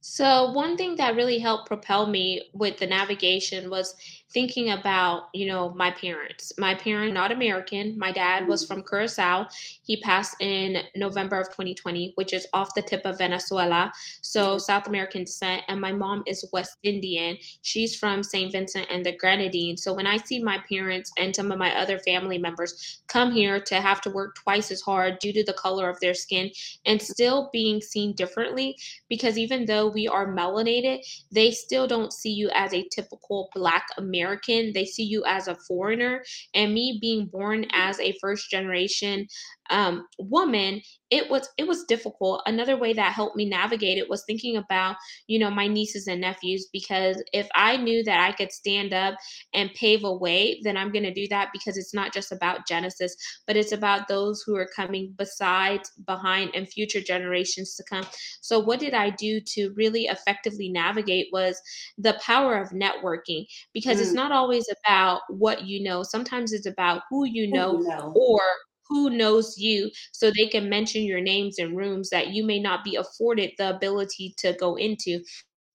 So, 0.02 0.52
one 0.52 0.76
thing 0.76 0.96
that 0.96 1.16
really 1.16 1.38
helped 1.38 1.66
propel 1.66 2.06
me 2.06 2.50
with 2.52 2.76
the 2.76 2.86
navigation 2.86 3.70
was 3.70 3.94
thinking 4.34 4.72
about, 4.72 5.28
you 5.32 5.46
know, 5.46 5.70
my 5.70 5.92
parents. 5.92 6.52
My 6.58 6.74
parents 6.74 7.14
not 7.14 7.30
American. 7.30 7.96
My 7.96 8.10
dad 8.10 8.48
was 8.48 8.64
mm-hmm. 8.64 8.74
from 8.74 8.82
Curacao. 8.82 9.46
He 9.82 10.00
passed 10.00 10.36
in 10.40 10.82
November 10.96 11.40
of 11.40 11.46
2020, 11.48 12.12
which 12.16 12.32
is 12.32 12.46
off 12.52 12.74
the 12.74 12.82
tip 12.82 13.02
of 13.04 13.16
Venezuela. 13.16 13.92
So 14.20 14.42
mm-hmm. 14.42 14.58
South 14.58 14.88
American 14.88 15.22
descent. 15.22 15.62
And 15.68 15.80
my 15.80 15.92
mom 15.92 16.24
is 16.26 16.44
West 16.52 16.78
Indian. 16.82 17.38
She's 17.62 17.96
from 17.96 18.24
St. 18.24 18.50
Vincent 18.50 18.88
and 18.90 19.06
the 19.06 19.16
Grenadines. 19.16 19.84
So 19.84 19.94
when 19.94 20.06
I 20.06 20.16
see 20.16 20.42
my 20.42 20.58
parents 20.68 21.12
and 21.16 21.34
some 21.34 21.52
of 21.52 21.58
my 21.58 21.74
other 21.78 21.98
family 22.00 22.36
members 22.36 23.02
come 23.06 23.30
here 23.30 23.60
to 23.60 23.80
have 23.80 24.00
to 24.02 24.10
work 24.10 24.34
twice 24.34 24.72
as 24.72 24.80
hard 24.80 25.20
due 25.20 25.32
to 25.32 25.44
the 25.44 25.52
color 25.52 25.88
of 25.88 26.00
their 26.00 26.14
skin 26.14 26.50
and 26.84 27.00
still 27.00 27.50
being 27.52 27.80
seen 27.80 28.14
differently, 28.14 28.76
because 29.08 29.38
even 29.38 29.64
though 29.64 29.86
we 29.86 30.08
are 30.08 30.26
melanated, 30.26 30.98
they 31.30 31.52
still 31.52 31.86
don't 31.86 32.12
see 32.12 32.32
you 32.32 32.50
as 32.52 32.74
a 32.74 32.88
typical 32.88 33.48
Black 33.54 33.86
American 33.96 34.23
American, 34.24 34.72
they 34.72 34.84
see 34.84 35.04
you 35.04 35.24
as 35.26 35.48
a 35.48 35.54
foreigner. 35.54 36.24
And 36.54 36.74
me 36.74 36.98
being 37.00 37.26
born 37.26 37.66
as 37.72 38.00
a 38.00 38.14
first 38.20 38.50
generation 38.50 39.26
um, 39.70 40.06
woman, 40.18 40.80
it 41.10 41.30
was 41.30 41.48
it 41.58 41.66
was 41.66 41.84
difficult. 41.84 42.42
Another 42.46 42.76
way 42.76 42.92
that 42.92 43.12
helped 43.12 43.36
me 43.36 43.48
navigate 43.48 43.98
it 43.98 44.10
was 44.10 44.24
thinking 44.26 44.56
about 44.56 44.96
you 45.26 45.38
know 45.38 45.50
my 45.50 45.66
nieces 45.66 46.06
and 46.06 46.20
nephews 46.20 46.68
because 46.72 47.22
if 47.32 47.48
I 47.54 47.76
knew 47.76 48.02
that 48.04 48.20
I 48.20 48.32
could 48.32 48.52
stand 48.52 48.92
up 48.92 49.14
and 49.54 49.72
pave 49.74 50.04
a 50.04 50.12
way, 50.12 50.60
then 50.62 50.76
I'm 50.76 50.92
going 50.92 51.04
to 51.04 51.14
do 51.14 51.28
that 51.28 51.50
because 51.52 51.76
it's 51.76 51.94
not 51.94 52.12
just 52.12 52.32
about 52.32 52.66
Genesis, 52.66 53.16
but 53.46 53.56
it's 53.56 53.72
about 53.72 54.08
those 54.08 54.42
who 54.42 54.56
are 54.56 54.68
coming 54.74 55.14
beside, 55.16 55.82
behind, 56.06 56.50
and 56.54 56.68
future 56.68 57.00
generations 57.00 57.74
to 57.76 57.84
come. 57.84 58.06
So 58.40 58.58
what 58.58 58.80
did 58.80 58.94
I 58.94 59.10
do 59.10 59.40
to 59.40 59.72
really 59.76 60.06
effectively 60.06 60.68
navigate 60.68 61.28
was 61.32 61.60
the 61.96 62.18
power 62.22 62.58
of 62.58 62.70
networking 62.70 63.46
because 63.72 63.98
mm. 63.98 64.02
it's 64.02 64.12
not 64.12 64.32
always 64.32 64.66
about 64.84 65.22
what 65.28 65.64
you 65.64 65.82
know. 65.82 66.02
Sometimes 66.02 66.52
it's 66.52 66.66
about 66.66 67.02
who 67.08 67.24
you 67.24 67.50
know, 67.50 67.76
who 67.76 67.82
you 67.82 67.88
know. 67.88 68.12
or 68.16 68.40
who 68.88 69.10
knows 69.10 69.56
you 69.58 69.90
so 70.12 70.30
they 70.30 70.46
can 70.46 70.68
mention 70.68 71.02
your 71.02 71.20
names 71.20 71.58
in 71.58 71.76
rooms 71.76 72.10
that 72.10 72.28
you 72.28 72.44
may 72.44 72.58
not 72.60 72.84
be 72.84 72.96
afforded 72.96 73.52
the 73.58 73.74
ability 73.74 74.34
to 74.38 74.52
go 74.54 74.76
into. 74.76 75.20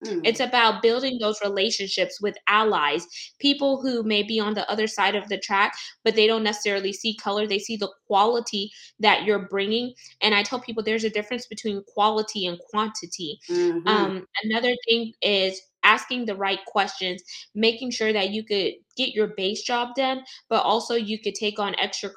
Mm. 0.05 0.21
It's 0.23 0.39
about 0.39 0.81
building 0.81 1.17
those 1.19 1.41
relationships 1.43 2.21
with 2.21 2.37
allies, 2.47 3.05
people 3.39 3.81
who 3.81 4.03
may 4.03 4.23
be 4.23 4.39
on 4.39 4.53
the 4.53 4.69
other 4.71 4.87
side 4.87 5.15
of 5.15 5.27
the 5.27 5.37
track, 5.37 5.73
but 6.05 6.15
they 6.15 6.25
don't 6.25 6.43
necessarily 6.43 6.93
see 6.93 7.17
color. 7.17 7.45
They 7.45 7.59
see 7.59 7.75
the 7.75 7.91
quality 8.07 8.71
that 8.99 9.25
you're 9.25 9.47
bringing. 9.49 9.93
And 10.21 10.33
I 10.33 10.43
tell 10.43 10.59
people 10.61 10.83
there's 10.83 11.03
a 11.03 11.09
difference 11.09 11.47
between 11.47 11.83
quality 11.93 12.45
and 12.45 12.57
quantity. 12.69 13.39
Mm-hmm. 13.49 13.87
Um, 13.87 14.25
another 14.43 14.73
thing 14.87 15.13
is 15.21 15.61
asking 15.83 16.25
the 16.25 16.35
right 16.35 16.63
questions, 16.65 17.21
making 17.55 17.91
sure 17.91 18.13
that 18.13 18.29
you 18.29 18.43
could 18.43 18.73
get 18.95 19.13
your 19.13 19.33
base 19.35 19.63
job 19.63 19.95
done, 19.95 20.23
but 20.49 20.63
also 20.63 20.95
you 20.95 21.19
could 21.19 21.35
take 21.35 21.59
on 21.59 21.75
extra 21.79 22.09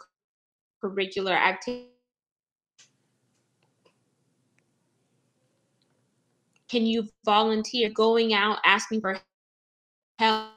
curricular 0.82 1.36
activity 1.36 1.88
can 6.68 6.86
you 6.86 7.06
volunteer 7.24 7.90
going 7.90 8.32
out 8.34 8.58
asking 8.64 9.00
for 9.00 9.18
help 10.18 10.50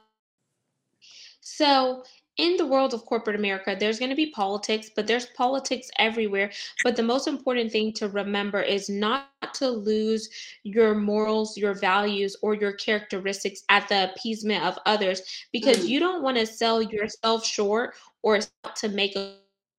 so 1.40 2.02
in 2.36 2.56
the 2.56 2.66
world 2.66 2.92
of 2.92 3.06
corporate 3.06 3.36
America, 3.36 3.76
there's 3.78 3.98
going 3.98 4.10
to 4.10 4.16
be 4.16 4.30
politics, 4.30 4.90
but 4.94 5.06
there's 5.06 5.26
politics 5.26 5.90
everywhere. 5.98 6.50
But 6.84 6.96
the 6.96 7.02
most 7.02 7.26
important 7.26 7.72
thing 7.72 7.92
to 7.94 8.08
remember 8.08 8.60
is 8.60 8.90
not 8.90 9.28
to 9.54 9.70
lose 9.70 10.28
your 10.62 10.94
morals, 10.94 11.56
your 11.56 11.74
values, 11.74 12.36
or 12.42 12.54
your 12.54 12.72
characteristics 12.72 13.62
at 13.70 13.88
the 13.88 14.12
appeasement 14.12 14.64
of 14.64 14.78
others 14.84 15.22
because 15.52 15.78
mm. 15.78 15.88
you 15.88 16.00
don't 16.00 16.22
want 16.22 16.36
to 16.36 16.46
sell 16.46 16.82
yourself 16.82 17.44
short 17.44 17.94
or 18.22 18.40
to 18.74 18.88
make 18.88 19.16
a 19.16 19.36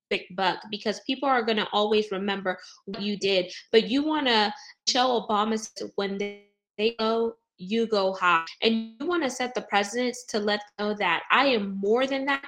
big 0.10 0.24
buck 0.36 0.60
because 0.70 1.00
people 1.02 1.28
are 1.28 1.44
going 1.44 1.58
to 1.58 1.68
always 1.72 2.12
remember 2.12 2.58
what 2.86 3.02
you 3.02 3.18
did. 3.18 3.52
But 3.72 3.90
you 3.90 4.04
want 4.04 4.28
to 4.28 4.54
show 4.88 5.26
Obama 5.28 5.60
when 5.96 6.18
they, 6.18 6.96
go, 7.00 7.36
you 7.58 7.88
go 7.88 8.14
high. 8.14 8.46
And 8.62 8.94
you 9.00 9.08
want 9.08 9.24
to 9.24 9.30
set 9.30 9.56
the 9.56 9.62
precedence 9.62 10.24
to 10.30 10.40
let 10.40 10.62
know 10.80 10.94
that 10.96 11.24
I 11.32 11.48
am 11.48 11.78
more 11.78 12.06
than 12.06 12.26
that. 12.26 12.46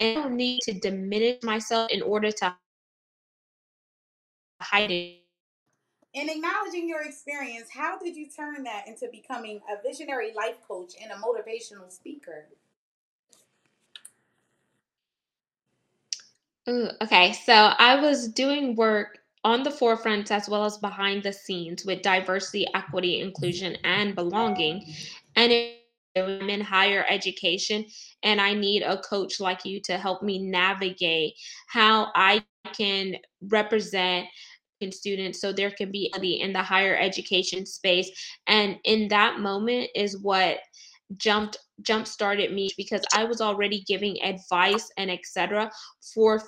And 0.00 0.18
I 0.18 0.22
don't 0.22 0.36
need 0.36 0.60
to 0.62 0.72
diminish 0.72 1.42
myself 1.42 1.90
in 1.92 2.02
order 2.02 2.30
to 2.30 2.56
hide 4.60 4.90
it. 4.90 5.20
In 6.14 6.28
acknowledging 6.28 6.88
your 6.88 7.02
experience, 7.02 7.68
how 7.74 7.98
did 7.98 8.14
you 8.14 8.28
turn 8.28 8.62
that 8.62 8.86
into 8.86 9.08
becoming 9.10 9.60
a 9.68 9.82
visionary 9.82 10.32
life 10.32 10.56
coach 10.66 10.92
and 11.02 11.10
a 11.10 11.16
motivational 11.16 11.90
speaker? 11.90 12.46
Ooh, 16.68 16.88
okay, 17.02 17.32
so 17.32 17.52
I 17.52 18.00
was 18.00 18.28
doing 18.28 18.74
work 18.74 19.18
on 19.44 19.62
the 19.62 19.70
forefront 19.70 20.30
as 20.30 20.48
well 20.48 20.64
as 20.64 20.78
behind 20.78 21.22
the 21.22 21.32
scenes 21.32 21.84
with 21.84 22.00
diversity, 22.00 22.66
equity, 22.74 23.20
inclusion, 23.20 23.76
and 23.84 24.14
belonging. 24.14 24.82
And 25.36 25.52
I'm 26.16 26.48
in 26.48 26.60
higher 26.62 27.04
education, 27.08 27.84
and 28.22 28.40
I 28.40 28.54
need 28.54 28.82
a 28.82 28.98
coach 29.02 29.40
like 29.40 29.66
you 29.66 29.80
to 29.82 29.98
help 29.98 30.22
me 30.22 30.38
navigate 30.38 31.34
how 31.68 32.10
I 32.14 32.44
can 32.72 33.16
represent 33.42 34.26
students 34.90 35.40
so 35.40 35.50
there 35.50 35.70
can 35.70 35.90
be 35.90 36.12
in 36.42 36.52
the 36.52 36.62
higher 36.62 36.94
education 36.94 37.64
space 37.64 38.10
and 38.46 38.78
in 38.84 39.08
that 39.08 39.40
moment 39.40 39.88
is 39.94 40.18
what 40.20 40.58
jumped 41.16 41.58
jump 41.82 42.06
started 42.06 42.52
me 42.52 42.70
because 42.76 43.02
I 43.12 43.24
was 43.24 43.40
already 43.40 43.82
giving 43.86 44.22
advice 44.22 44.90
and 44.96 45.10
etc. 45.10 45.70
for 46.14 46.42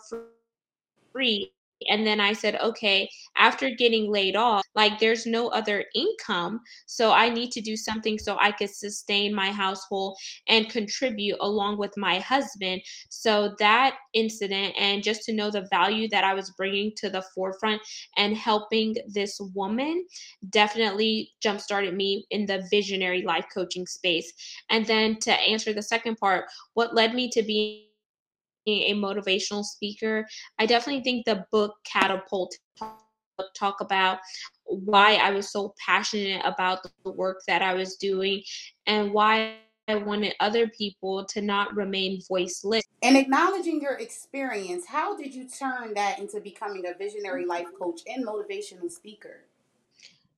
free 1.13 1.53
and 1.89 2.07
then 2.07 2.21
I 2.21 2.33
said, 2.33 2.57
okay, 2.57 3.09
after 3.37 3.71
getting 3.71 4.11
laid 4.11 4.37
off, 4.37 4.65
like 4.75 4.99
there's 4.99 5.27
no 5.27 5.49
other 5.49 5.85
income. 5.95 6.61
So 6.87 7.13
I 7.13 7.29
need 7.29 7.51
to 7.53 7.61
do 7.61 7.77
something 7.77 8.19
so 8.19 8.37
I 8.41 8.53
could 8.53 8.71
sustain 8.71 9.35
my 9.35 9.51
household 9.51 10.17
and 10.49 10.71
contribute 10.71 11.37
along 11.41 11.79
with 11.79 11.97
my 11.97 12.19
husband. 12.19 12.81
So 13.11 13.55
that 13.59 13.97
incident, 14.15 14.75
and 14.79 15.03
just 15.03 15.23
to 15.25 15.33
know 15.33 15.51
the 15.51 15.67
value 15.71 16.09
that 16.09 16.25
I 16.25 16.35
was 16.35 16.51
bringing 16.53 16.93
to 16.97 17.11
the 17.11 17.25
forefront 17.35 17.83
and 18.17 18.37
helping 18.37 18.97
this 19.09 19.39
woman 19.55 20.07
definitely 20.51 21.31
jump 21.41 21.61
started 21.61 21.95
me 21.95 22.27
in 22.31 22.47
the 22.47 22.67
visionary 22.71 23.23
life 23.23 23.47
coaching 23.53 23.87
space. 23.87 24.33
And 24.71 24.87
then 24.87 25.19
to 25.21 25.33
answer 25.33 25.73
the 25.73 25.83
second 25.83 26.17
part, 26.17 26.47
what 26.75 26.95
led 26.95 27.15
me 27.15 27.29
to 27.31 27.43
being 27.43 27.86
a 28.67 28.95
motivational 28.95 29.65
speaker. 29.65 30.27
I 30.59 30.67
definitely 30.67 31.03
think 31.03 31.25
the 31.25 31.47
book 31.51 31.75
Catapult 31.85 32.57
talk 33.55 33.81
about 33.81 34.19
why 34.65 35.15
I 35.15 35.31
was 35.31 35.51
so 35.51 35.75
passionate 35.85 36.43
about 36.45 36.87
the 37.05 37.11
work 37.11 37.43
that 37.47 37.63
I 37.63 37.75
was 37.75 37.97
doing 37.97 38.43
and 38.87 39.13
why 39.13 39.57
I 39.89 39.95
wanted 39.97 40.35
other 40.41 40.69
people 40.69 41.25
to 41.27 41.41
not 41.41 41.75
remain 41.77 42.21
voiceless. 42.29 42.83
And 43.03 43.17
acknowledging 43.17 43.81
your 43.81 43.95
experience, 43.95 44.87
how 44.87 45.17
did 45.17 45.35
you 45.35 45.49
turn 45.49 45.95
that 45.95 46.19
into 46.19 46.41
becoming 46.41 46.85
a 46.87 46.99
visionary 46.99 47.47
life 47.47 47.67
coach 47.79 48.01
and 48.07 48.27
motivational 48.27 48.91
speaker? 48.91 49.43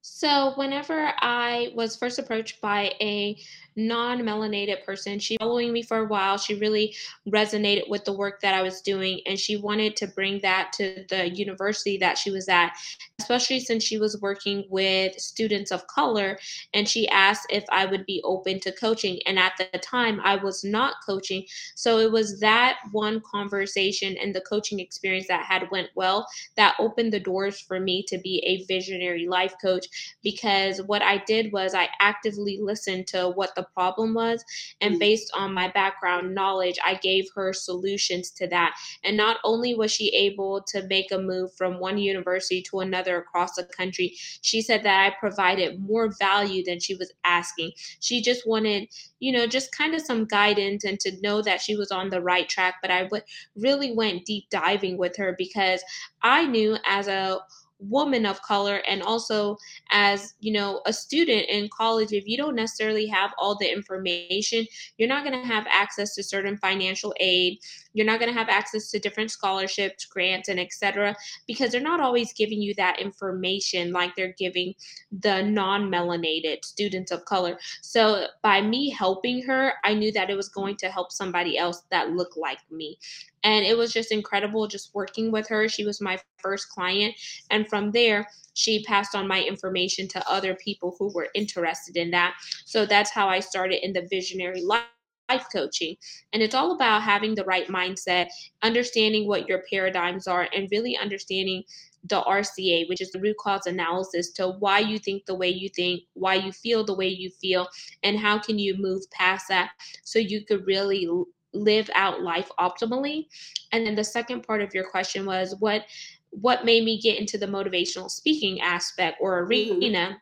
So, 0.01 0.53
whenever 0.57 1.13
I 1.19 1.73
was 1.75 1.97
first 1.97 2.19
approached 2.19 2.61
by 2.61 2.93
a 3.01 3.39
non 3.79 4.21
melanated 4.21 4.85
person, 4.85 5.19
she 5.19 5.37
following 5.39 5.73
me 5.73 5.83
for 5.83 5.99
a 5.99 6.05
while. 6.05 6.37
She 6.37 6.55
really 6.57 6.95
resonated 7.29 7.89
with 7.89 8.05
the 8.05 8.13
work 8.13 8.41
that 8.43 8.55
I 8.55 8.63
was 8.63 8.81
doing, 8.83 9.21
and 9.27 9.39
she 9.39 9.57
wanted 9.57 9.97
to 9.97 10.09
bring 10.09 10.41
that 10.41 10.73
to 10.75 11.05
the 11.09 11.31
university 11.31 11.97
that 11.99 12.19
she 12.19 12.31
was 12.31 12.49
at, 12.49 12.73
especially 13.19 13.61
since 13.61 13.85
she 13.85 13.99
was 13.99 14.21
working 14.21 14.65
with 14.71 15.19
students 15.19 15.71
of 15.71 15.87
color. 15.87 16.39
And 16.73 16.89
she 16.89 17.09
asked 17.09 17.47
if 17.51 17.65
I 17.71 17.87
would 17.87 18.07
be 18.07 18.21
open 18.25 18.61
to 18.61 18.73
coaching. 18.73 19.21
And 19.27 19.39
at 19.39 19.53
the 19.59 19.79
time, 19.79 20.21
I 20.25 20.37
was 20.37 20.65
not 20.65 20.95
coaching. 21.05 21.45
So, 21.75 21.99
it 21.99 22.13
was 22.13 22.41
that 22.41 22.79
one 22.93 23.21
conversation 23.21 24.17
and 24.19 24.35
the 24.35 24.41
coaching 24.43 24.81
experience 24.81 25.27
that 25.29 25.45
had 25.45 25.71
went 25.71 25.89
well 25.95 26.27
that 26.57 26.77
opened 26.79 27.13
the 27.13 27.21
doors 27.21 27.61
for 27.61 27.81
me 27.81 28.03
to 28.05 28.19
be 28.19 28.43
a 28.47 28.65
visionary 28.67 29.27
life 29.27 29.55
coach 29.61 29.87
because 30.23 30.81
what 30.83 31.03
I 31.03 31.19
did 31.27 31.53
was 31.53 31.75
I 31.75 31.89
actively 32.01 32.59
listened 32.61 33.07
to 33.09 33.31
what 33.31 33.55
the 33.55 33.67
problem 33.75 34.15
was. 34.15 34.45
And 34.81 34.97
mm. 34.97 34.99
based 35.01 35.31
on 35.35 35.53
my 35.53 35.69
background 35.69 36.35
knowledge, 36.35 36.79
I 36.85 36.95
gave 36.95 37.27
her 37.35 37.53
solutions 37.53 38.31
to 38.33 38.47
that. 38.49 38.75
And 39.05 39.17
not 39.17 39.39
only 39.45 39.75
was 39.75 39.91
she 39.91 40.09
able 40.15 40.63
to 40.69 40.87
make 40.87 41.11
a 41.13 41.19
move 41.19 41.55
from 41.55 41.81
one 41.81 41.99
university 41.99 42.63
to 42.63 42.81
another 42.81 43.08
across 43.17 43.55
the 43.55 43.65
country, 43.65 44.15
she 44.43 44.61
said 44.61 44.83
that 44.83 45.07
I 45.07 45.17
provided 45.19 45.81
more 45.81 46.12
value 46.19 46.62
than 46.62 46.81
she 46.81 46.95
was 46.95 47.11
asking. 47.25 47.73
She 48.00 48.21
just 48.21 48.47
wanted, 48.47 48.88
you 49.21 49.33
know, 49.33 49.47
just 49.47 49.73
kind 49.73 49.95
of 49.95 50.03
some 50.03 50.27
guidance 50.27 50.85
and 50.85 51.00
to 51.00 51.19
know 51.23 51.41
that 51.41 51.62
she 51.62 51.77
was 51.77 51.91
on 51.91 52.11
the 52.11 52.21
right 52.21 52.49
track. 52.49 52.77
But 52.83 52.91
I 52.91 53.05
w- 53.05 53.23
really 53.57 53.93
went 53.93 54.27
deep 54.27 54.45
diving 54.50 54.99
with 54.99 55.17
her 55.17 55.35
because 55.38 55.83
I 56.23 56.47
knew 56.47 56.77
as 56.87 57.09
a 57.09 57.38
woman 57.79 58.27
of 58.27 58.43
color 58.43 58.83
and 58.88 59.03
also 59.03 59.57
as 59.93 60.35
you 60.41 60.53
know 60.53 60.81
a 60.87 60.93
student 60.93 61.47
in 61.49 61.69
college 61.77 62.12
if 62.12 62.27
you 62.27 62.37
don't 62.37 62.57
necessarily 62.57 63.07
have 63.07 63.31
all 63.38 63.57
the 63.57 63.73
information 63.73 64.67
you're 64.97 65.09
not 65.09 65.25
going 65.25 65.41
to 65.41 65.47
have 65.47 65.65
access 65.71 66.15
to 66.15 66.23
certain 66.23 66.57
financial 66.57 67.15
aid 67.21 67.57
you're 67.99 68.07
not 68.07 68.21
going 68.21 68.33
to 68.33 68.38
have 68.38 68.49
access 68.49 68.90
to 68.90 68.99
different 69.00 69.31
scholarships 69.31 70.05
grants 70.05 70.49
and 70.49 70.61
etc 70.61 71.14
because 71.49 71.73
they're 71.73 71.81
not 71.81 72.00
always 72.00 72.33
giving 72.33 72.62
you 72.62 72.73
that 72.75 73.00
information 73.00 73.93
like 73.93 74.14
they're 74.14 74.35
giving 74.38 74.73
the 75.21 75.43
non-melanated 75.43 76.64
students 76.64 77.11
of 77.11 77.25
color 77.25 77.59
so 77.83 78.26
by 78.43 78.61
me 78.61 78.88
helping 78.88 79.43
her 79.43 79.73
i 79.85 79.93
knew 79.93 80.12
that 80.12 80.31
it 80.31 80.37
was 80.37 80.49
going 80.49 80.76
to 80.76 80.88
help 80.88 81.11
somebody 81.11 81.59
else 81.59 81.83
that 81.90 82.12
looked 82.12 82.37
like 82.37 82.61
me 82.71 82.97
and 83.45 83.64
it 83.64 83.76
was 83.76 83.93
just 83.93 84.12
incredible 84.12 84.67
just 84.67 84.95
working 84.95 85.31
with 85.31 85.49
her. 85.49 85.69
She 85.69 85.85
was 85.85 86.00
my 86.00 86.19
first 86.38 86.69
client. 86.71 87.14
And 87.50 87.69
from 87.69 87.93
there, 87.93 88.28
she 88.55 88.83
passed 88.85 89.14
on 89.14 89.28
my 89.28 89.43
information 89.43 90.09
to 90.09 90.28
other 90.31 90.55
people 90.57 90.97
who 90.99 91.12
were 91.14 91.28
interested 91.35 91.97
in 91.97 92.11
that. 92.11 92.35
So 92.64 92.87
that's 92.87 93.11
how 93.11 93.28
I 93.28 93.40
started 93.40 93.85
in 93.85 93.93
the 93.93 94.07
visionary 94.11 94.62
life 94.62 94.83
life 95.29 95.47
coaching. 95.53 95.97
And 96.33 96.43
it's 96.43 96.55
all 96.55 96.73
about 96.73 97.03
having 97.03 97.35
the 97.35 97.45
right 97.45 97.69
mindset, 97.69 98.29
understanding 98.63 99.27
what 99.27 99.49
your 99.49 99.63
paradigms 99.71 100.27
are, 100.27 100.49
and 100.55 100.69
really 100.71 100.97
understanding 100.97 101.63
the 102.05 102.23
RCA, 102.23 102.89
which 102.89 103.01
is 103.01 103.11
the 103.11 103.21
root 103.21 103.37
cause 103.39 103.67
analysis 103.67 104.31
to 104.33 104.49
why 104.61 104.79
you 104.79 104.99
think 104.99 105.27
the 105.27 105.35
way 105.35 105.49
you 105.49 105.69
think, 105.69 106.03
why 106.15 106.35
you 106.35 106.53
feel 106.53 106.85
the 106.85 106.95
way 106.95 107.09
you 107.09 107.31
feel, 107.31 107.69
and 108.03 108.19
how 108.19 108.39
can 108.39 108.59
you 108.59 108.77
move 108.79 109.03
past 109.11 109.47
that 109.49 109.71
so 110.05 110.19
you 110.19 110.45
could 110.45 110.67
really 110.67 111.09
live 111.55 111.91
out 111.95 112.21
life 112.21 112.51
optimally 112.61 113.27
and 113.73 113.87
then 113.87 113.95
the 113.95 114.05
second 114.05 114.43
part 114.43 114.61
of 114.61 114.75
your 114.75 114.89
question 114.89 115.25
was 115.25 115.57
what 115.61 115.85
what 116.31 116.65
made 116.65 116.85
me 116.85 117.01
get 117.01 117.19
into 117.19 117.39
the 117.39 117.47
motivational 117.47 118.11
speaking 118.11 118.61
aspect 118.61 119.17
or 119.21 119.43
mm-hmm. 119.43 119.73
arena 119.79 119.99
mm-hmm. 119.99 120.15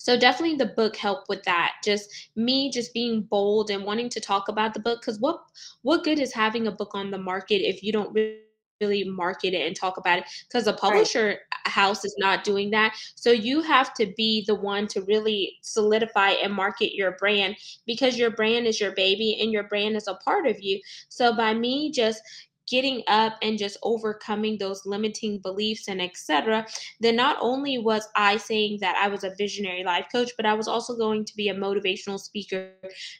So 0.00 0.18
definitely 0.18 0.56
the 0.56 0.72
book 0.74 0.96
helped 0.96 1.28
with 1.28 1.42
that. 1.42 1.74
Just 1.84 2.30
me 2.34 2.70
just 2.70 2.94
being 2.94 3.20
bold 3.20 3.70
and 3.70 3.84
wanting 3.84 4.08
to 4.08 4.20
talk 4.20 4.48
about 4.48 4.72
the 4.72 4.80
book 4.80 5.02
cuz 5.02 5.20
what 5.20 5.40
what 5.82 6.04
good 6.04 6.18
is 6.18 6.32
having 6.32 6.66
a 6.66 6.72
book 6.72 6.94
on 6.94 7.10
the 7.10 7.18
market 7.18 7.56
if 7.56 7.82
you 7.82 7.92
don't 7.92 8.12
really 8.14 8.40
really 8.80 9.04
market 9.04 9.52
it 9.52 9.66
and 9.66 9.76
talk 9.76 9.98
about 9.98 10.20
it 10.20 10.24
because 10.48 10.64
the 10.64 10.72
publisher 10.72 11.26
right. 11.26 11.38
house 11.66 12.02
is 12.02 12.14
not 12.18 12.44
doing 12.44 12.70
that. 12.70 12.96
So 13.14 13.30
you 13.30 13.60
have 13.60 13.92
to 13.94 14.12
be 14.16 14.42
the 14.46 14.54
one 14.54 14.86
to 14.88 15.02
really 15.02 15.58
solidify 15.60 16.30
and 16.30 16.52
market 16.52 16.94
your 16.94 17.12
brand 17.12 17.56
because 17.86 18.16
your 18.16 18.30
brand 18.30 18.66
is 18.66 18.80
your 18.80 18.92
baby 18.92 19.38
and 19.40 19.52
your 19.52 19.64
brand 19.64 19.96
is 19.96 20.08
a 20.08 20.14
part 20.14 20.46
of 20.46 20.60
you. 20.60 20.80
So 21.10 21.36
by 21.36 21.52
me 21.52 21.92
just 21.92 22.22
getting 22.70 23.02
up 23.08 23.34
and 23.42 23.58
just 23.58 23.76
overcoming 23.82 24.56
those 24.58 24.84
limiting 24.86 25.38
beliefs 25.40 25.88
and 25.88 26.00
etc 26.00 26.66
then 27.00 27.16
not 27.16 27.36
only 27.40 27.78
was 27.78 28.08
i 28.16 28.36
saying 28.36 28.78
that 28.80 28.96
i 28.96 29.08
was 29.08 29.24
a 29.24 29.34
visionary 29.36 29.84
life 29.84 30.06
coach 30.12 30.30
but 30.36 30.46
i 30.46 30.54
was 30.54 30.68
also 30.68 30.96
going 30.96 31.24
to 31.24 31.34
be 31.36 31.48
a 31.48 31.54
motivational 31.54 32.18
speaker 32.18 32.70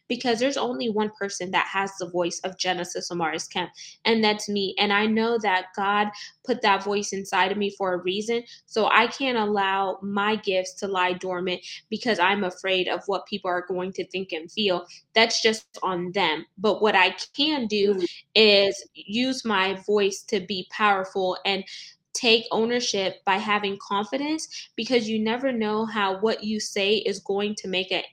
because 0.09 0.39
there's 0.39 0.57
only 0.57 0.89
one 0.89 1.11
person 1.19 1.51
that 1.51 1.67
has 1.67 1.91
the 1.99 2.09
voice 2.11 2.41
of 2.45 2.59
genesis 2.59 3.11
amaris 3.11 3.51
kemp 3.51 3.71
and 4.05 4.23
that's 4.23 4.49
me. 4.49 4.75
And 4.79 4.93
i 4.93 5.07
know 5.07 5.39
that 5.43 5.67
god 5.77 6.09
put 6.45 6.63
that 6.63 6.85
voice 6.85 7.13
inside 7.13 7.53
of 7.53 7.59
me 7.59 7.75
for 7.77 7.95
a 7.95 8.03
reason 8.03 8.43
so 8.67 8.87
i 8.87 9.07
can't 9.07 9.39
allow 9.39 9.99
my 10.03 10.37
gifts 10.37 10.75
to 10.75 10.87
lie 10.87 11.13
dormant 11.13 11.61
because 11.89 12.19
i'm 12.19 12.45
afraid 12.45 12.89
of 12.89 13.03
what 13.07 13.27
people 13.27 13.51
are 13.51 13.65
going 13.67 13.93
to 13.93 14.07
think 14.09 14.33
and 14.33 14.51
feel. 14.51 14.87
That's 15.15 15.43
just 15.43 15.67
on 15.83 16.13
them. 16.13 16.47
But 16.59 16.83
what 16.83 16.95
i 16.95 17.15
can 17.37 17.67
do 17.67 17.95
mm. 17.95 18.07
is 18.35 18.85
use 18.95 19.39
use 19.40 19.44
my 19.44 19.74
voice 19.87 20.22
to 20.29 20.40
be 20.40 20.68
powerful 20.70 21.37
and 21.44 21.64
take 22.12 22.44
ownership 22.50 23.24
by 23.24 23.37
having 23.37 23.79
confidence 23.81 24.68
because 24.76 25.09
you 25.09 25.18
never 25.18 25.53
know 25.53 25.87
how 25.87 26.18
what 26.20 26.42
you 26.42 26.59
say 26.59 26.96
is 26.96 27.20
going 27.20 27.55
to 27.55 27.68
make 27.68 27.92
a, 27.92 28.05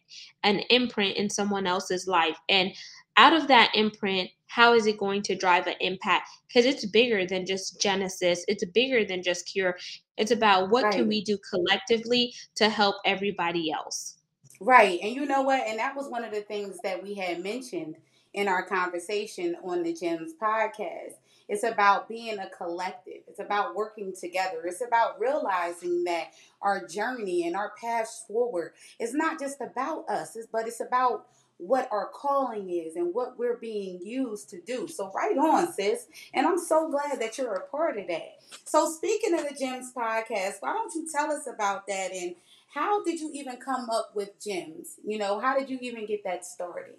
an 0.44 0.60
imprint 0.70 1.18
in 1.18 1.30
someone 1.30 1.66
else's 1.66 2.08
life. 2.08 2.38
And 2.48 2.72
out 3.18 3.34
of 3.34 3.48
that 3.48 3.72
imprint 3.74 4.30
how 4.50 4.74
is 4.74 4.88
it 4.88 4.98
going 4.98 5.22
to 5.24 5.36
drive 5.36 5.68
an 5.68 5.76
impact? 5.82 6.30
Because 6.48 6.66
it's 6.66 6.86
bigger 6.86 7.26
than 7.26 7.46
just 7.46 7.82
genesis. 7.82 8.46
It's 8.48 8.64
bigger 8.74 9.04
than 9.04 9.22
just 9.22 9.46
cure. 9.46 9.78
It's 10.18 10.32
about 10.32 10.70
what 10.70 10.86
right. 10.86 10.94
can 10.94 11.08
we 11.10 11.22
do 11.22 11.38
collectively 11.50 12.34
to 12.56 12.70
help 12.70 12.96
everybody 13.06 13.72
else. 13.72 14.20
Right. 14.62 15.00
And 15.04 15.14
you 15.14 15.26
know 15.26 15.42
what? 15.42 15.68
And 15.68 15.78
that 15.80 15.98
was 15.98 16.08
one 16.08 16.24
of 16.24 16.34
the 16.34 16.42
things 16.42 16.78
that 16.84 17.04
we 17.04 17.14
had 17.14 17.44
mentioned 17.44 17.98
in 18.38 18.48
our 18.48 18.64
conversation 18.64 19.58
on 19.64 19.82
the 19.82 19.92
Gems 19.92 20.32
podcast. 20.40 21.16
It's 21.50 21.64
about 21.64 22.08
being 22.08 22.38
a 22.38 22.48
collective. 22.56 23.24
It's 23.28 23.40
about 23.40 23.76
working 23.76 24.14
together. 24.14 24.62
It's 24.66 24.84
about 24.86 25.20
realizing 25.20 26.04
that 26.04 26.34
our 26.62 26.86
journey 26.86 27.48
and 27.48 27.56
our 27.56 27.74
paths 27.82 28.26
forward 28.28 28.74
is 29.00 29.16
not 29.16 29.40
just 29.40 29.60
about 29.60 30.08
us, 30.08 30.38
but 30.52 30.68
it's 30.68 30.82
about 30.82 31.26
what 31.58 31.90
our 31.92 32.10
calling 32.10 32.70
is 32.70 32.96
and 32.96 33.12
what 33.12 33.40
we're 33.40 33.58
being 33.58 34.00
used 34.06 34.52
to 34.52 34.62
do. 34.62 34.88
So, 34.88 35.12
right 35.16 35.36
on, 35.36 35.74
sis. 35.74 36.06
And 36.32 36.46
I'm 36.46 36.60
so 36.60 36.92
glad 36.92 37.20
that 37.20 37.40
you're 37.40 37.56
a 37.56 37.68
part 37.70 37.98
of 37.98 38.06
that. 38.08 38.36
So, 38.66 38.88
speaking 38.88 39.34
of 39.34 39.50
the 39.50 39.56
Gems 39.60 39.92
podcast, 39.98 40.58
why 40.60 40.74
don't 40.74 40.94
you 40.94 41.08
tell 41.12 41.32
us 41.32 41.48
about 41.52 41.88
that 41.88 42.12
and 42.14 42.36
how 42.72 43.04
did 43.04 43.20
you 43.20 43.32
even 43.34 43.58
come 43.58 43.90
up 43.90 44.12
with 44.14 44.40
Gems? 44.40 45.00
You 45.04 45.18
know, 45.18 45.40
how 45.40 45.58
did 45.58 45.72
you 45.72 45.80
even 45.82 46.06
get 46.06 46.24
that 46.26 46.46
started? 46.46 46.98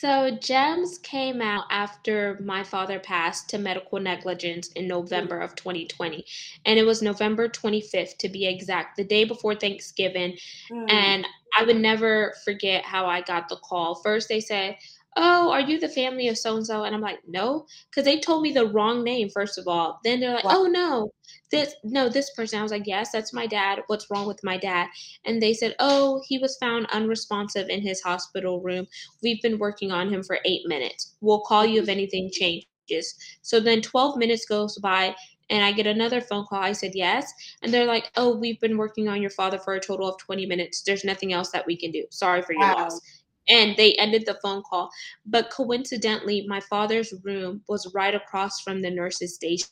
So, 0.00 0.30
GEMS 0.40 0.96
came 1.02 1.42
out 1.42 1.64
after 1.70 2.40
my 2.42 2.64
father 2.64 2.98
passed 2.98 3.50
to 3.50 3.58
medical 3.58 4.00
negligence 4.00 4.68
in 4.68 4.88
November 4.88 5.38
of 5.40 5.54
2020. 5.56 6.24
And 6.64 6.78
it 6.78 6.86
was 6.86 7.02
November 7.02 7.50
25th, 7.50 8.16
to 8.16 8.30
be 8.30 8.46
exact, 8.46 8.96
the 8.96 9.04
day 9.04 9.24
before 9.24 9.54
Thanksgiving. 9.54 10.38
Mm. 10.72 10.90
And 10.90 11.26
I 11.54 11.64
would 11.64 11.76
never 11.76 12.32
forget 12.46 12.82
how 12.82 13.04
I 13.04 13.20
got 13.20 13.50
the 13.50 13.56
call. 13.56 13.94
First, 13.96 14.30
they 14.30 14.40
said, 14.40 14.78
oh, 15.16 15.50
are 15.50 15.60
you 15.60 15.78
the 15.78 15.86
family 15.86 16.28
of 16.28 16.38
so 16.38 16.56
and 16.56 16.66
so? 16.66 16.84
And 16.84 16.94
I'm 16.94 17.02
like, 17.02 17.20
no, 17.28 17.66
because 17.90 18.06
they 18.06 18.20
told 18.20 18.42
me 18.42 18.52
the 18.52 18.68
wrong 18.68 19.04
name, 19.04 19.28
first 19.28 19.58
of 19.58 19.68
all. 19.68 20.00
Then 20.02 20.20
they're 20.20 20.32
like, 20.32 20.46
oh, 20.46 20.64
no, 20.64 21.12
this, 21.50 21.74
no, 21.84 22.08
this 22.08 22.30
person. 22.34 22.58
I 22.58 22.62
was 22.62 22.72
like, 22.72 22.86
yes, 22.86 23.10
that's 23.12 23.32
my 23.32 23.46
dad. 23.46 23.80
What's 23.86 24.10
wrong 24.10 24.26
with 24.26 24.42
my 24.42 24.56
dad? 24.56 24.88
And 25.24 25.42
they 25.42 25.54
said, 25.54 25.74
oh, 25.78 26.22
he 26.26 26.38
was 26.38 26.56
found 26.58 26.86
unresponsive 26.86 27.68
in 27.68 27.80
his 27.80 28.00
hospital 28.00 28.60
room. 28.60 28.86
We've 29.22 29.42
been 29.42 29.58
working 29.58 29.92
on 29.92 30.12
him 30.12 30.22
for 30.22 30.38
eight 30.44 30.62
minutes. 30.66 31.16
We'll 31.20 31.40
call 31.40 31.66
you 31.66 31.78
if 31.78 31.82
mm-hmm. 31.84 31.90
anything 31.90 32.30
changes. 32.32 33.14
So 33.42 33.60
then 33.60 33.82
12 33.82 34.16
minutes 34.16 34.46
goes 34.46 34.78
by 34.78 35.14
and 35.48 35.64
I 35.64 35.72
get 35.72 35.86
another 35.86 36.20
phone 36.20 36.46
call. 36.46 36.60
I 36.60 36.72
said 36.72 36.92
yes. 36.94 37.32
And 37.62 37.72
they're 37.72 37.86
like, 37.86 38.10
oh, 38.16 38.36
we've 38.36 38.60
been 38.60 38.78
working 38.78 39.08
on 39.08 39.20
your 39.20 39.30
father 39.30 39.58
for 39.58 39.74
a 39.74 39.80
total 39.80 40.08
of 40.08 40.18
20 40.18 40.46
minutes. 40.46 40.82
There's 40.82 41.04
nothing 41.04 41.32
else 41.32 41.50
that 41.50 41.66
we 41.66 41.76
can 41.76 41.90
do. 41.90 42.04
Sorry 42.10 42.42
for 42.42 42.52
your 42.52 42.62
wow. 42.62 42.76
loss 42.76 43.00
and 43.48 43.76
they 43.76 43.94
ended 43.94 44.24
the 44.26 44.38
phone 44.42 44.62
call. 44.62 44.90
But 45.26 45.50
coincidentally, 45.50 46.46
my 46.48 46.60
father's 46.60 47.12
room 47.24 47.62
was 47.68 47.92
right 47.94 48.14
across 48.14 48.60
from 48.60 48.80
the 48.80 48.90
nurse's 48.90 49.34
station. 49.34 49.68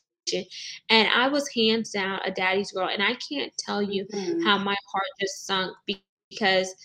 And 0.89 1.07
I 1.09 1.27
was 1.27 1.47
hands 1.49 1.91
down 1.91 2.19
a 2.25 2.31
daddy's 2.31 2.71
girl. 2.71 2.89
And 2.89 3.03
I 3.03 3.15
can't 3.15 3.51
tell 3.57 3.81
you 3.81 4.05
mm-hmm. 4.05 4.41
how 4.43 4.57
my 4.57 4.75
heart 4.91 5.05
just 5.19 5.45
sunk 5.45 5.75
because 6.29 6.75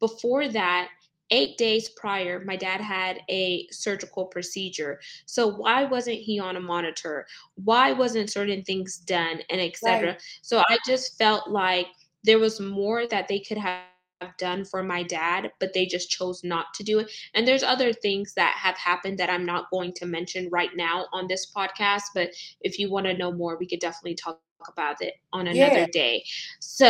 before 0.00 0.48
that, 0.48 0.88
eight 1.30 1.56
days 1.56 1.88
prior, 1.90 2.44
my 2.44 2.56
dad 2.56 2.80
had 2.80 3.20
a 3.30 3.66
surgical 3.70 4.26
procedure. 4.26 5.00
So 5.24 5.48
why 5.48 5.84
wasn't 5.84 6.18
he 6.18 6.38
on 6.38 6.56
a 6.56 6.60
monitor? 6.60 7.26
Why 7.54 7.92
wasn't 7.92 8.30
certain 8.30 8.62
things 8.62 8.98
done 8.98 9.40
and 9.48 9.60
etc. 9.60 10.10
Right. 10.10 10.22
So 10.42 10.58
I 10.68 10.76
just 10.86 11.16
felt 11.16 11.48
like 11.48 11.86
there 12.22 12.38
was 12.38 12.60
more 12.60 13.06
that 13.06 13.28
they 13.28 13.40
could 13.40 13.58
have 13.58 13.82
done 14.28 14.52
for 14.52 14.72
my 14.72 14.90
dad, 14.90 15.40
but 15.48 15.62
they 15.62 15.74
just 15.74 15.98
chose 15.98 16.36
not 16.36 16.58
to 16.68 16.76
do 16.76 16.98
it. 16.98 17.10
And 17.34 17.46
there's 17.46 17.62
other 17.62 17.92
things 17.92 18.34
that 18.34 18.54
have 18.56 18.76
happened 18.76 19.18
that 19.18 19.30
I'm 19.30 19.44
not 19.44 19.70
going 19.70 19.92
to 19.94 20.06
mention 20.06 20.48
right 20.50 20.70
now 20.74 21.06
on 21.12 21.26
this 21.28 21.50
podcast. 21.54 22.02
But 22.14 22.30
if 22.60 22.78
you 22.78 22.90
want 22.90 23.06
to 23.06 23.16
know 23.16 23.32
more, 23.32 23.56
we 23.58 23.66
could 23.66 23.80
definitely 23.80 24.14
talk 24.16 24.38
about 24.42 24.72
it 24.72 24.84
on 25.06 25.20
another 25.20 25.58
Yeah. 25.58 25.86
day. 25.86 26.00
So 26.36 26.84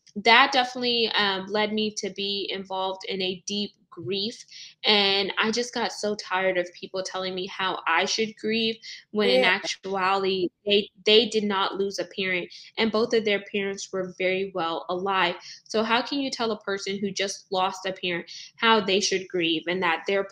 that 0.00 0.34
definitely 0.34 1.00
um, 1.04 1.46
led 1.46 1.72
me 1.72 1.90
to 1.96 2.10
be 2.10 2.48
involved 2.52 3.02
in 3.08 3.20
a 3.20 3.42
deep 3.46 3.72
grief. 4.04 4.44
And 4.84 5.32
i 5.38 5.50
just 5.50 5.74
got 5.74 5.92
so 5.92 6.16
tired 6.16 6.58
of 6.58 6.68
people 6.78 7.02
telling 7.02 7.34
me 7.34 7.46
how 7.46 7.80
i 7.86 8.04
should 8.04 8.36
grieve 8.40 8.76
when 9.12 9.28
in 9.30 9.44
actuality 9.44 10.48
they 10.66 10.90
they 11.06 11.26
did 11.26 11.44
not 11.44 11.74
lose 11.76 11.98
a 11.98 12.04
parent. 12.16 12.48
And 12.76 12.92
both 12.92 13.14
of 13.14 13.24
their 13.24 13.42
parents 13.52 13.92
were 13.92 14.14
very 14.18 14.52
well 14.54 14.86
alive. 14.88 15.36
So 15.64 15.82
how 15.82 16.02
can 16.02 16.20
you 16.20 16.30
tell 16.30 16.50
a 16.52 16.60
person 16.60 16.98
who 16.98 17.10
just 17.10 17.46
lost 17.50 17.86
a 17.86 17.92
parent 17.92 18.30
how 18.56 18.80
they 18.80 19.00
should 19.00 19.28
grieve 19.28 19.62
and 19.68 19.82
that 19.82 20.04
they're 20.06 20.26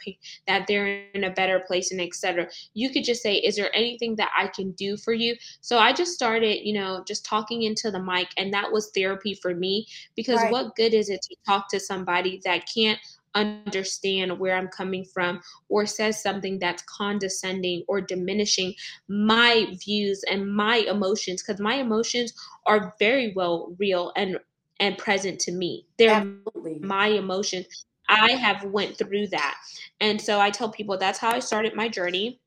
that 0.46 0.66
they're 0.66 1.11
in 1.14 1.24
a 1.24 1.31
better 1.31 1.61
place 1.66 1.90
and 1.92 2.00
etc 2.00 2.46
you 2.74 2.90
could 2.90 3.05
just 3.05 3.22
say 3.22 3.35
is 3.37 3.57
there 3.57 3.74
anything 3.74 4.16
that 4.16 4.31
i 4.38 4.46
can 4.48 4.72
do 4.72 4.96
for 4.96 5.12
you? 5.12 5.35
So 5.61 5.79
i 5.79 5.92
just 5.92 6.12
started 6.12 6.66
you 6.66 6.74
know 6.74 7.02
just 7.07 7.24
talking 7.24 7.62
into 7.62 7.90
the 7.90 8.02
mic 8.02 8.29
and 8.37 8.52
that 8.52 8.70
was 8.72 8.90
therapy 8.94 9.35
for 9.35 9.55
me 9.55 9.87
because 10.16 10.44
Right. 10.44 10.50
what 10.50 10.74
good 10.76 10.94
is 10.94 11.09
it 11.09 11.22
to 11.22 11.37
talk 11.46 11.68
to 11.70 11.81
somebody 11.81 12.40
that 12.44 12.66
can't 12.72 12.98
understand 13.37 14.38
where 14.38 14.57
I'm 14.57 14.68
coming 14.68 15.05
from 15.05 15.40
or 15.68 15.87
says 15.87 16.22
something 16.22 16.59
that's 16.59 16.83
condescending 16.85 17.85
or 17.88 18.01
diminishing 18.01 18.75
my 19.09 19.66
views 19.85 20.25
and 20.31 20.51
my 20.53 20.77
emotions 20.77 21.42
because 21.42 21.61
my 21.61 21.75
emotions 21.75 22.33
are 22.66 22.94
very 22.99 23.33
well 23.35 23.75
real 23.79 24.12
and 24.16 24.38
and 24.81 24.99
present 24.99 25.40
to 25.40 25.53
me. 25.53 25.87
They're 25.99 26.11
Absolutely. 26.11 26.79
my 26.81 27.09
emotions. 27.09 27.66
I 28.09 28.33
have 28.33 28.62
went 28.64 28.96
through 28.96 29.29
that. 29.29 29.57
And 30.01 30.20
so 30.20 30.38
I 30.38 30.51
tell 30.51 30.68
people 30.68 30.96
that's 30.99 31.18
how 31.18 31.31
I 31.31 31.40
started 31.40 31.75
my 31.75 31.88
journey. 31.88 32.40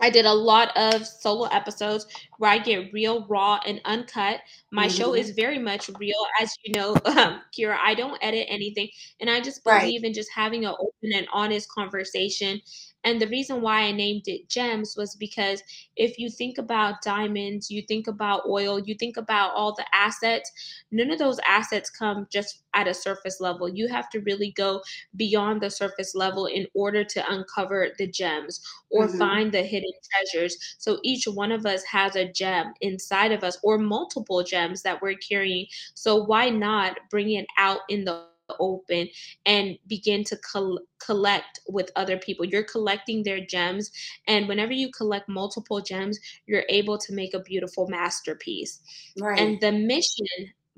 I 0.00 0.10
did 0.10 0.26
a 0.26 0.32
lot 0.34 0.76
of 0.76 1.06
solo 1.06 1.46
episodes 1.46 2.06
where 2.38 2.50
I 2.50 2.58
get 2.58 2.92
real, 2.92 3.26
raw, 3.28 3.60
and 3.66 3.80
uncut. 3.84 4.40
My 4.72 4.88
show 4.88 5.14
Mhm. 5.14 5.14
is 5.14 5.30
very 5.30 5.58
much 5.58 5.88
real, 5.98 6.26
as 6.40 6.50
you 6.64 6.72
know, 6.72 7.00
um, 7.04 7.42
Kira. 7.56 7.78
I 7.82 7.94
don't 7.94 8.18
edit 8.22 8.46
anything, 8.50 8.88
and 9.20 9.30
I 9.30 9.40
just 9.40 9.62
Right. 9.66 9.94
believe 9.94 10.04
in 10.04 10.12
just 10.12 10.30
having 10.34 10.64
an 10.64 10.74
open 10.78 11.12
and 11.14 11.26
honest 11.32 11.68
conversation. 11.70 12.60
And 13.04 13.20
the 13.20 13.28
reason 13.28 13.60
why 13.62 13.82
I 13.82 13.92
named 13.92 14.22
it 14.26 14.48
Gems 14.48 14.96
was 14.96 15.14
because 15.16 15.62
if 15.96 16.18
you 16.18 16.28
think 16.30 16.58
about 16.58 17.02
diamonds, 17.02 17.70
you 17.70 17.82
think 17.82 18.06
about 18.08 18.42
oil, 18.48 18.80
you 18.80 18.94
think 18.94 19.16
about 19.16 19.52
all 19.54 19.74
the 19.74 19.84
assets, 19.94 20.50
none 20.90 21.10
of 21.10 21.18
those 21.18 21.38
assets 21.46 21.90
come 21.90 22.26
just 22.30 22.62
at 22.74 22.88
a 22.88 22.94
surface 22.94 23.40
level. 23.40 23.68
You 23.68 23.88
have 23.88 24.08
to 24.10 24.20
really 24.20 24.52
go 24.52 24.82
beyond 25.16 25.60
the 25.62 25.70
surface 25.70 26.14
level 26.14 26.46
in 26.46 26.66
order 26.74 27.04
to 27.04 27.32
uncover 27.32 27.88
the 27.98 28.06
gems 28.06 28.60
or 28.90 29.08
Mhm. 29.08 29.08
find 29.08 29.52
the 29.52 29.62
hidden 29.62 29.92
treasures. 30.12 30.56
So 30.78 30.98
each 31.02 31.26
one 31.26 31.52
of 31.52 31.66
us 31.66 31.84
has 31.84 32.16
a 32.16 32.30
gem 32.30 32.72
inside 32.80 33.32
of 33.32 33.44
us 33.44 33.58
or 33.62 33.78
multiple 33.78 34.42
gems 34.42 34.82
that 34.82 35.00
we're 35.02 35.14
carrying. 35.16 35.66
So 35.94 36.16
why 36.24 36.50
not 36.50 36.98
bring 37.10 37.30
it 37.32 37.46
out 37.58 37.80
in 37.88 38.04
the 38.04 38.24
open 38.58 39.08
and 39.46 39.78
begin 39.86 40.22
to 40.24 40.36
col- 40.36 40.80
collect 40.98 41.60
with 41.68 41.90
other 41.96 42.16
people 42.18 42.44
you're 42.44 42.62
collecting 42.64 43.22
their 43.22 43.40
gems 43.44 43.90
and 44.26 44.46
whenever 44.48 44.72
you 44.72 44.90
collect 44.90 45.28
multiple 45.28 45.80
gems 45.80 46.18
you're 46.46 46.64
able 46.68 46.98
to 46.98 47.12
make 47.12 47.34
a 47.34 47.40
beautiful 47.40 47.88
masterpiece 47.88 48.80
Right. 49.18 49.38
and 49.40 49.60
the 49.60 49.72
mission 49.72 50.26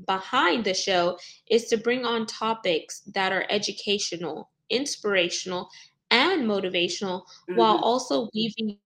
behind 0.07 0.65
the 0.65 0.75
show 0.75 1.19
is 1.51 1.65
to 1.67 1.77
bring 1.77 2.05
on 2.05 2.27
topics 2.27 3.01
that 3.15 3.33
are 3.33 3.47
educational, 3.49 4.51
inspirational, 4.69 5.69
and 6.11 6.45
motivational 6.47 7.23
while 7.55 7.79
Mhm. 7.79 7.83
also 7.83 8.29
weaving 8.35 8.79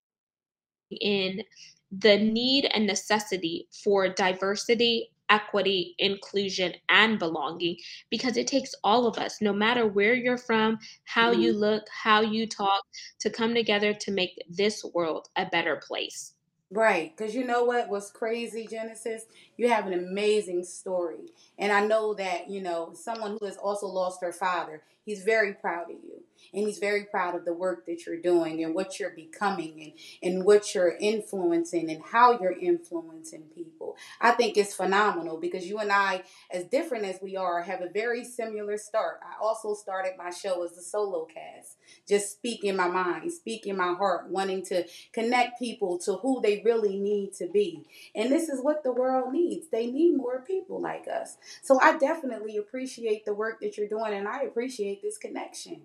in 1.01 1.43
the 1.91 2.17
need 2.19 2.67
and 2.73 2.87
necessity 2.87 3.67
for 3.73 4.09
diversity, 4.09 5.11
equity, 5.31 5.95
inclusion, 5.99 6.75
and 6.89 7.19
belonging 7.19 7.77
because 8.11 8.37
it 8.37 8.47
takes 8.47 8.75
all 8.85 9.07
of 9.07 9.17
us, 9.19 9.41
no 9.41 9.53
matter 9.53 9.87
where 9.87 10.15
you're 10.15 10.37
from, 10.37 10.79
how 11.05 11.31
you 11.31 11.53
mm-hmm. 11.53 11.61
look, 11.61 11.85
how 11.91 12.21
you 12.21 12.47
talk, 12.47 12.83
to 13.21 13.31
come 13.31 13.55
together 13.55 13.95
to 13.95 14.11
make 14.11 14.37
this 14.49 14.85
world 14.93 15.29
a 15.37 15.47
better 15.47 15.77
place. 15.77 16.35
Right, 16.73 17.17
because 17.17 17.35
you 17.35 17.45
know 17.45 17.65
what 17.65 17.89
was 17.89 18.13
crazy, 18.13 18.69
Genesis? 18.71 19.25
You 19.61 19.69
have 19.69 19.87
an 19.87 19.93
amazing 19.93 20.65
story. 20.65 21.35
And 21.59 21.71
I 21.71 21.87
know 21.87 22.15
that, 22.15 22.49
you 22.49 22.63
know, 22.63 22.95
someone 22.95 23.37
who 23.39 23.45
has 23.45 23.59
also 23.59 23.89
lost 23.89 24.23
her 24.23 24.33
father, 24.33 24.81
he's 25.05 25.23
very 25.23 25.53
proud 25.53 25.91
of 25.91 25.99
you. 26.03 26.23
And 26.55 26.67
he's 26.67 26.79
very 26.79 27.05
proud 27.05 27.35
of 27.35 27.45
the 27.45 27.53
work 27.53 27.85
that 27.85 28.07
you're 28.07 28.21
doing 28.21 28.65
and 28.65 28.75
what 28.75 28.99
you're 28.99 29.11
becoming 29.11 29.95
and, 30.23 30.33
and 30.35 30.45
what 30.45 30.75
you're 30.75 30.97
influencing 30.99 31.91
and 31.91 32.03
how 32.03 32.41
you're 32.41 32.59
influencing 32.59 33.43
people. 33.55 33.97
I 34.21 34.31
think 34.31 34.57
it's 34.57 34.75
phenomenal 34.75 35.37
because 35.37 35.67
you 35.67 35.79
and 35.79 35.93
I, 35.93 36.23
as 36.51 36.65
different 36.65 37.05
as 37.05 37.19
we 37.21 37.37
are, 37.37 37.63
have 37.63 37.83
a 37.83 37.91
very 37.91 38.25
similar 38.25 38.79
start. 38.79 39.21
I 39.23 39.35
also 39.43 39.75
started 39.75 40.13
my 40.17 40.31
show 40.31 40.65
as 40.65 40.79
a 40.79 40.83
solo 40.83 41.27
cast, 41.27 41.77
just 42.09 42.33
speaking 42.33 42.77
my 42.77 42.89
mind, 42.89 43.31
speaking 43.33 43.77
my 43.77 43.93
heart, 43.93 44.31
wanting 44.31 44.65
to 44.67 44.85
connect 45.13 45.59
people 45.59 45.99
to 45.99 46.15
who 46.15 46.41
they 46.41 46.63
really 46.65 46.99
need 46.99 47.35
to 47.35 47.47
be. 47.47 47.85
And 48.15 48.33
this 48.33 48.49
is 48.49 48.63
what 48.63 48.83
the 48.83 48.93
world 48.93 49.33
needs. 49.33 49.50
They 49.71 49.87
need 49.87 50.17
more 50.17 50.43
people 50.43 50.81
like 50.81 51.07
us. 51.09 51.37
So 51.63 51.81
I 51.81 51.99
definitely 51.99 52.57
appreciate 52.57 53.25
the 53.25 53.35
work 53.35 53.61
that 53.61 53.77
you're 53.77 53.89
doing 53.89 54.15
and 54.15 54.29
I 54.29 54.43
appreciate 54.43 55.03
this 55.03 55.19
connection. 55.19 55.83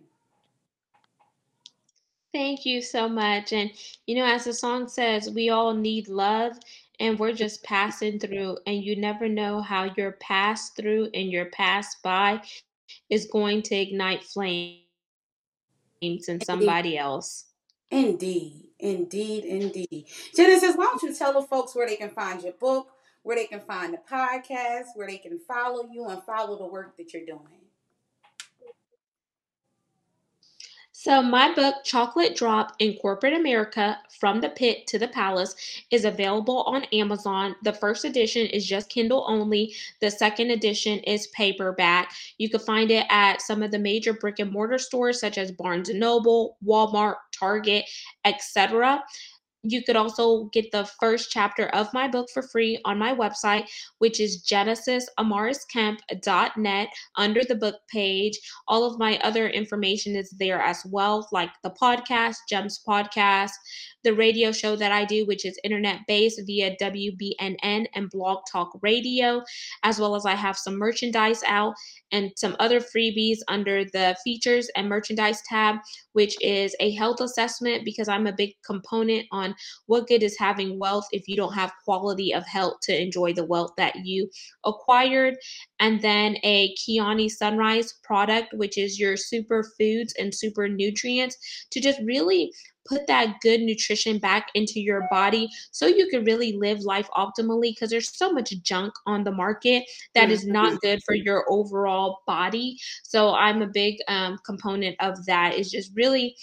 Thank 2.34 2.66
you 2.66 2.82
so 2.82 3.08
much. 3.08 3.54
And, 3.54 3.72
you 4.08 4.16
know, 4.16 4.26
as 4.26 4.44
the 4.44 4.54
song 4.54 4.90
says, 4.90 5.30
we 5.30 5.50
all 5.50 5.74
need 5.74 6.10
love 6.10 6.58
and 7.00 7.18
we're 7.18 7.32
just 7.32 7.64
passing 7.64 8.20
through. 8.20 8.58
And 8.68 8.84
you 8.84 8.98
never 8.98 9.30
know 9.30 9.62
how 9.62 9.90
your 9.96 10.14
pass 10.14 10.72
through 10.72 11.10
and 11.14 11.32
your 11.32 11.46
pass 11.46 11.96
by 12.04 12.42
is 13.10 13.28
going 13.32 13.62
to 13.64 13.76
ignite 13.76 14.24
flames 14.24 14.82
in 16.02 16.42
somebody 16.44 16.98
else. 16.98 17.46
Indeed, 17.92 18.68
indeed, 18.80 19.46
indeed. 19.46 20.08
Genesis, 20.36 20.76
why 20.76 20.86
don't 20.86 21.04
you 21.04 21.16
tell 21.16 21.34
the 21.34 21.48
folks 21.48 21.76
where 21.76 21.88
they 21.88 21.96
can 21.96 22.10
find 22.10 22.42
your 22.42 22.54
book, 22.54 22.90
where 23.26 23.36
they 23.36 23.48
can 23.48 23.60
find 23.60 23.92
the 23.92 23.98
podcast, 24.10 24.86
where 24.94 25.08
they 25.08 25.18
can 25.18 25.40
follow 25.40 25.90
you 25.92 26.06
and 26.08 26.22
follow 26.24 26.60
the 26.60 26.68
work 26.68 26.96
that 26.96 27.12
you're 27.12 27.26
doing? 27.26 27.66
So, 30.92 31.24
my 31.24 31.54
book, 31.54 31.76
Chocolate 31.84 32.36
Drop 32.36 32.74
in 32.78 32.98
Corporate 32.98 33.34
America 33.34 33.98
From 34.20 34.42
the 34.42 34.50
Pit 34.50 34.86
to 34.88 35.00
the 35.00 35.08
Palace, 35.08 35.56
is 35.90 36.06
available 36.06 36.62
on 36.64 36.84
Amazon. 36.94 37.56
The 37.64 37.74
first 37.74 38.06
edition 38.06 38.46
is 38.48 38.66
just 38.66 38.90
Kindle 38.90 39.26
only, 39.28 39.74
the 40.02 40.12
second 40.12 40.52
edition 40.52 41.00
is 41.00 41.28
paperback. 41.28 42.12
You 42.38 42.50
can 42.50 42.60
find 42.60 42.92
it 42.92 43.06
at 43.10 43.42
some 43.42 43.64
of 43.64 43.72
the 43.72 43.80
major 43.80 44.14
brick 44.14 44.38
and 44.38 44.52
mortar 44.52 44.78
stores 44.78 45.20
such 45.20 45.40
as 45.40 45.52
Barnes 45.52 45.90
and 45.90 46.00
Noble, 46.00 46.58
Walmart, 46.64 47.16
Target, 47.38 47.86
etc. 48.24 49.04
You 49.68 49.84
could 49.84 49.96
also 49.96 50.44
get 50.54 50.72
the 50.72 50.88
first 51.00 51.32
chapter 51.32 51.70
of 51.70 51.92
my 51.92 52.08
book 52.08 52.28
for 52.32 52.44
free 52.44 52.80
on 52.86 53.00
my 53.00 53.16
website, 53.16 53.68
which 53.98 54.20
is 54.20 54.44
genesisamarisKemp.net 54.44 56.90
under 57.18 57.44
the 57.44 57.56
book 57.56 57.78
page. 57.92 58.40
All 58.68 58.84
of 58.84 59.00
my 59.00 59.18
other 59.24 59.50
information 59.50 60.16
is 60.16 60.30
there 60.38 60.62
as 60.62 60.86
well, 60.86 61.28
like 61.32 61.50
the 61.64 61.72
podcast, 61.72 62.36
Gems 62.48 62.80
Podcast, 62.88 63.54
the 64.06 64.14
radio 64.14 64.54
show 64.54 64.78
that 64.78 64.94
I 64.94 65.04
do, 65.04 65.26
which 65.26 65.44
is 65.44 65.60
internet 65.64 66.00
based 66.08 66.42
via 66.46 66.78
WBNN 66.78 67.88
and 67.94 68.10
Blog 68.10 68.44
Talk 68.50 68.80
Radio, 68.82 69.44
as 69.84 70.00
well 70.00 70.16
as 70.16 70.26
I 70.26 70.36
have 70.36 70.58
some 70.58 70.78
merchandise 70.78 71.42
out 71.46 71.74
and 72.12 72.32
some 72.38 72.56
other 72.60 72.80
freebies 72.80 73.40
under 73.50 73.84
the 73.84 74.16
features 74.24 74.70
and 74.76 74.88
merchandise 74.88 75.42
tab, 75.50 75.78
which 76.14 76.38
is 76.40 76.76
a 76.80 76.92
health 76.92 77.20
assessment 77.20 77.84
because 77.84 78.08
I'm 78.08 78.28
a 78.28 78.32
big 78.32 78.52
component 78.66 79.26
on 79.32 79.56
what 79.88 80.08
good 80.08 80.24
is 80.24 80.38
having 80.40 80.80
wealth 80.80 81.08
if 81.12 81.28
you 81.28 81.36
don't 81.36 81.54
have 81.54 81.74
quality 81.84 82.34
of 82.34 82.46
health 82.46 82.76
to 82.84 83.02
enjoy 83.02 83.34
the 83.34 83.46
wealth 83.46 83.72
that 83.78 83.96
you 84.06 84.30
acquired. 84.64 85.36
And 85.80 86.02
then 86.02 86.38
a 86.44 86.74
Kyani 86.76 87.30
Sunrise 87.30 87.94
product, 88.04 88.54
which 88.54 88.78
is 88.78 89.00
your 89.00 89.18
super 89.18 89.64
foods 89.78 90.14
and 90.18 90.34
super 90.34 90.68
nutrients 90.68 91.38
to 91.72 91.80
just 91.80 92.00
really 92.04 92.52
put 92.88 93.08
that 93.08 93.36
good 93.42 93.62
nutrition 93.62 94.20
back 94.20 94.50
into 94.54 94.80
your 94.80 95.08
body 95.10 95.50
so 95.72 95.88
you 95.88 96.08
can 96.10 96.24
really 96.24 96.54
live 96.54 96.80
life 96.82 97.10
optimally 97.18 97.72
because 97.74 97.90
there's 97.90 98.16
so 98.16 98.32
much 98.32 98.54
junk 98.62 98.94
on 99.08 99.24
the 99.24 99.32
market 99.32 99.84
that 100.14 100.30
is 100.30 100.46
not 100.46 100.74
Mm-hmm. 100.74 100.78
good 100.82 101.02
for 101.04 101.16
your 101.16 101.46
overall 101.50 102.20
body 102.28 102.78
so 103.04 103.34
i'm 103.34 103.62
a 103.62 103.68
big 103.68 103.96
um, 104.08 104.38
component 104.46 104.96
of 105.00 105.26
that 105.26 105.56
is 105.56 105.72
just 105.72 105.92
really 105.96 106.36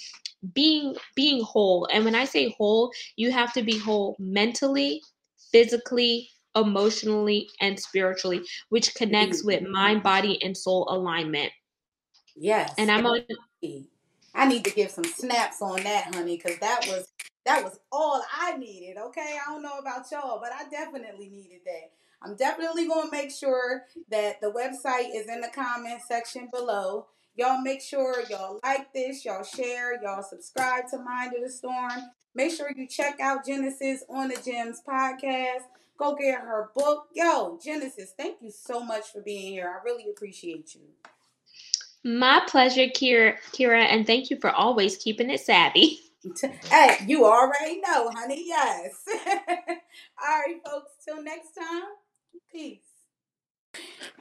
being 0.53 0.95
being 1.15 1.43
whole 1.43 1.87
and 1.93 2.05
when 2.05 2.15
i 2.15 2.25
say 2.25 2.55
whole 2.59 2.91
you 3.17 3.31
have 3.31 3.53
to 3.53 3.63
be 3.63 3.79
whole 3.79 4.17
mentally 4.19 5.01
physically 5.53 6.29
emotionally 6.57 7.49
and 7.61 7.79
spiritually 7.79 8.43
which 8.69 8.95
connects 8.95 9.45
with 9.45 9.63
mm-hmm. 9.63 9.73
mind 9.73 10.03
body 10.03 10.43
and 10.43 10.57
soul 10.57 10.87
alignment 10.91 11.51
Yes. 12.35 12.73
and 12.79 12.91
i'm 12.91 13.07
on 13.07 13.21
I 14.35 14.47
need 14.47 14.65
to 14.65 14.71
give 14.71 14.91
some 14.91 15.05
snaps 15.05 15.61
on 15.61 15.83
that, 15.83 16.15
honey, 16.15 16.37
because 16.37 16.59
that 16.59 16.87
was 16.89 17.09
that 17.45 17.65
was 17.65 17.79
all 17.91 18.23
I 18.33 18.57
needed. 18.57 18.97
Okay, 18.97 19.39
I 19.41 19.51
don't 19.51 19.63
know 19.63 19.79
about 19.79 20.11
y'all, 20.11 20.41
but 20.41 20.53
I 20.53 20.69
definitely 20.71 21.29
needed 21.29 21.61
that. 21.67 21.91
I'm 22.23 22.37
definitely 22.37 22.87
going 22.87 23.11
to 23.11 23.17
make 23.17 23.33
sure 23.33 23.83
that 24.11 24.41
the 24.41 24.53
website 24.53 25.11
is 25.13 25.27
in 25.29 25.41
the 25.41 25.51
comment 25.53 26.03
section 26.07 26.49
below. 26.53 27.07
Y'all 27.35 27.61
make 27.61 27.81
sure 27.83 28.23
y'all 28.31 28.61
like 28.63 28.93
this, 28.93 29.25
y'all 29.25 29.43
share, 29.43 30.01
y'all 30.03 30.23
subscribe 30.23 30.85
to 30.91 30.99
Mind 30.99 31.33
of 31.35 31.43
the 31.43 31.51
Storm. 31.51 32.11
Make 32.35 32.53
sure 32.53 32.71
you 32.77 32.87
check 32.87 33.19
out 33.21 33.45
Genesis 33.45 34.05
on 34.09 34.29
the 34.29 34.41
Gems 34.45 34.81
podcast. 34.89 35.65
Go 36.03 36.17
get 36.17 36.41
her 36.41 36.71
book. 36.75 37.07
Yo, 37.15 37.61
Genesis, 37.63 38.13
thank 38.19 38.39
you 38.43 38.51
so 38.51 38.83
much 38.83 39.13
for 39.13 39.21
being 39.21 39.53
here. 39.53 39.69
I 39.69 39.85
really 39.85 40.11
appreciate 40.11 40.75
you. 40.75 40.81
my 42.03 42.43
pleasure 42.49 42.87
kira 42.89 43.37
kira 43.53 43.85
and 43.85 44.05
thank 44.05 44.29
you 44.29 44.37
for 44.41 44.51
always 44.51 44.97
keeping 44.97 45.31
it 45.31 45.39
savvy 45.41 46.01
Hey, 46.65 46.97
you 47.07 47.25
already 47.25 47.81
know, 47.81 48.11
honey. 48.11 48.43
Yes. 48.47 49.05
All 49.17 50.39
right, 50.39 50.61
folks. 50.65 50.93
Till 51.05 51.23
next 51.23 51.55
time. 51.55 51.83
Peace. 52.53 52.79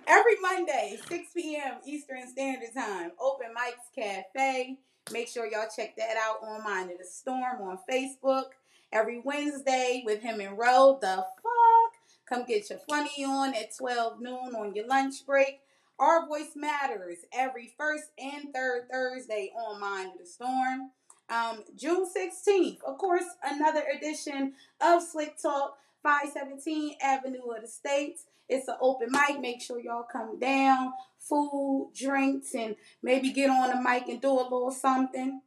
Every 0.07 0.35
Monday, 0.41 0.99
6 1.07 1.27
p.m. 1.35 1.73
Eastern 1.85 2.27
Standard 2.27 2.73
Time, 2.75 3.11
Open 3.19 3.47
Mics 3.57 3.89
Cafe. 3.95 4.77
Make 5.11 5.27
sure 5.27 5.45
y'all 5.45 5.67
check 5.75 5.95
that 5.97 6.15
out 6.17 6.37
on 6.43 6.63
Mind 6.63 6.91
of 6.91 6.97
the 6.99 7.05
Storm 7.05 7.61
on 7.61 7.79
Facebook. 7.89 8.51
Every 8.91 9.21
Wednesday 9.23 10.03
with 10.05 10.21
him 10.21 10.41
and 10.41 10.57
Ro. 10.57 10.97
The 11.01 11.15
fuck? 11.15 11.93
Come 12.27 12.45
get 12.45 12.69
your 12.69 12.79
funny 12.89 13.23
on 13.25 13.53
at 13.55 13.75
12 13.77 14.21
noon 14.21 14.55
on 14.55 14.73
your 14.75 14.87
lunch 14.87 15.25
break. 15.25 15.61
Our 15.99 16.27
Voice 16.27 16.51
Matters 16.55 17.19
every 17.31 17.71
first 17.77 18.05
and 18.17 18.53
third 18.53 18.89
Thursday 18.91 19.51
on 19.55 19.79
Mind 19.79 20.13
of 20.13 20.19
the 20.19 20.25
Storm. 20.25 20.91
Um, 21.29 21.63
June 21.77 22.05
16th, 22.05 22.83
of 22.85 22.97
course, 22.97 23.23
another 23.45 23.83
edition 23.95 24.53
of 24.81 25.01
Slick 25.03 25.37
Talk, 25.41 25.77
517 26.03 26.95
Avenue 27.01 27.51
of 27.55 27.61
the 27.61 27.67
States. 27.67 28.25
It's 28.49 28.67
an 28.67 28.75
open 28.81 29.09
mic. 29.11 29.39
Make 29.39 29.61
sure 29.61 29.79
y'all 29.79 30.05
come 30.11 30.37
down. 30.39 30.91
Food, 31.19 31.91
drinks, 31.95 32.53
and 32.53 32.75
maybe 33.01 33.31
get 33.31 33.49
on 33.49 33.69
the 33.69 33.81
mic 33.81 34.09
and 34.09 34.19
do 34.19 34.31
a 34.31 34.43
little 34.43 34.71
something. 34.71 35.41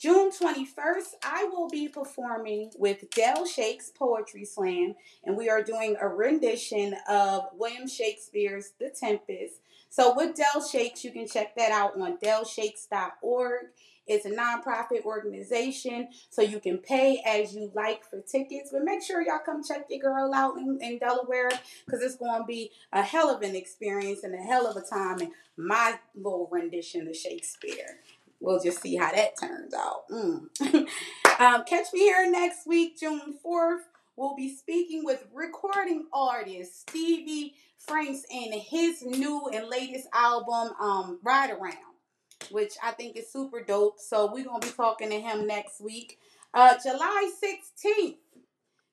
June 0.00 0.30
21st, 0.30 1.16
I 1.22 1.44
will 1.52 1.68
be 1.68 1.86
performing 1.86 2.70
with 2.78 3.10
Del 3.10 3.44
Shakes 3.44 3.92
Poetry 3.94 4.46
Slam, 4.46 4.94
and 5.24 5.36
we 5.36 5.50
are 5.50 5.62
doing 5.62 5.94
a 6.00 6.08
rendition 6.08 6.96
of 7.06 7.42
William 7.52 7.86
Shakespeare's 7.86 8.72
The 8.80 8.88
Tempest. 8.88 9.60
So, 9.90 10.14
with 10.16 10.36
Del 10.36 10.66
Shakes, 10.66 11.04
you 11.04 11.12
can 11.12 11.28
check 11.28 11.54
that 11.56 11.70
out 11.70 12.00
on 12.00 12.16
delshakes.org. 12.16 13.66
It's 14.06 14.24
a 14.24 14.30
nonprofit 14.30 15.04
organization, 15.04 16.08
so 16.30 16.40
you 16.40 16.60
can 16.60 16.78
pay 16.78 17.22
as 17.26 17.54
you 17.54 17.70
like 17.74 18.02
for 18.08 18.22
tickets. 18.22 18.70
But 18.72 18.84
make 18.84 19.02
sure 19.02 19.20
y'all 19.20 19.40
come 19.44 19.62
check 19.62 19.84
your 19.90 20.00
girl 20.00 20.32
out 20.32 20.56
in, 20.56 20.78
in 20.80 20.98
Delaware 20.98 21.50
because 21.84 22.00
it's 22.00 22.16
going 22.16 22.40
to 22.40 22.46
be 22.46 22.70
a 22.92 23.02
hell 23.02 23.28
of 23.28 23.42
an 23.42 23.54
experience 23.54 24.24
and 24.24 24.34
a 24.34 24.38
hell 24.38 24.66
of 24.66 24.76
a 24.76 24.80
time 24.80 25.20
in 25.20 25.32
my 25.58 25.98
little 26.16 26.48
rendition 26.50 27.06
of 27.06 27.14
Shakespeare. 27.14 28.00
We'll 28.40 28.60
just 28.60 28.80
see 28.80 28.96
how 28.96 29.12
that 29.12 29.38
turns 29.38 29.74
out. 29.74 30.08
Mm. 30.10 30.48
um, 31.40 31.64
catch 31.64 31.92
me 31.92 32.00
here 32.00 32.30
next 32.30 32.66
week, 32.66 32.98
June 32.98 33.34
4th. 33.44 33.80
We'll 34.16 34.36
be 34.36 34.54
speaking 34.54 35.04
with 35.04 35.26
recording 35.32 36.06
artist 36.12 36.88
Stevie 36.88 37.54
Franks 37.78 38.24
and 38.32 38.54
his 38.54 39.02
new 39.02 39.48
and 39.52 39.68
latest 39.68 40.08
album, 40.12 40.74
um, 40.80 41.18
Ride 41.22 41.50
Around 41.50 41.76
which 42.50 42.74
I 42.82 42.92
think 42.92 43.16
is 43.16 43.30
super 43.30 43.62
dope. 43.62 43.98
So 43.98 44.30
we're 44.32 44.44
gonna 44.44 44.60
be 44.60 44.72
talking 44.72 45.10
to 45.10 45.20
him 45.20 45.46
next 45.46 45.80
week. 45.80 46.18
Uh 46.54 46.76
July 46.82 47.30
16th. 47.42 48.16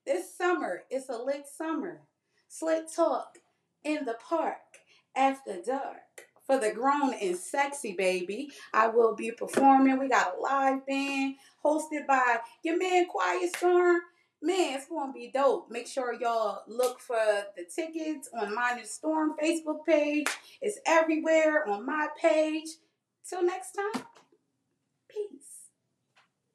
This 0.05 0.35
summer, 0.35 0.83
it's 0.89 1.09
a 1.09 1.17
lit 1.17 1.45
summer. 1.47 2.01
Slick 2.47 2.93
Talk 2.93 3.39
in 3.83 4.05
the 4.05 4.15
park 4.15 4.57
after 5.15 5.57
dark. 5.65 6.06
For 6.47 6.57
the 6.57 6.71
grown 6.71 7.13
and 7.13 7.35
sexy 7.35 7.91
baby, 7.91 8.49
I 8.73 8.87
will 8.87 9.13
be 9.15 9.31
performing. 9.31 9.99
We 9.99 10.07
got 10.07 10.35
a 10.37 10.41
live 10.41 10.85
band 10.87 11.35
hosted 11.63 12.07
by 12.07 12.37
your 12.63 12.77
man 12.77 13.05
Quiet 13.07 13.53
Storm. 13.57 13.99
Man, 14.41 14.77
it's 14.77 14.87
gonna 14.87 15.11
be 15.11 15.29
dope. 15.33 15.69
Make 15.69 15.87
sure 15.87 16.13
y'all 16.13 16.61
look 16.67 17.01
for 17.01 17.19
the 17.57 17.65
tickets 17.65 18.29
on 18.33 18.55
the 18.55 18.85
Storm 18.85 19.35
Facebook 19.41 19.85
page. 19.85 20.27
It's 20.61 20.79
everywhere 20.85 21.67
on 21.67 21.85
my 21.85 22.07
page. 22.21 22.69
Till 23.29 23.43
next 23.43 23.73
time. 23.73 24.03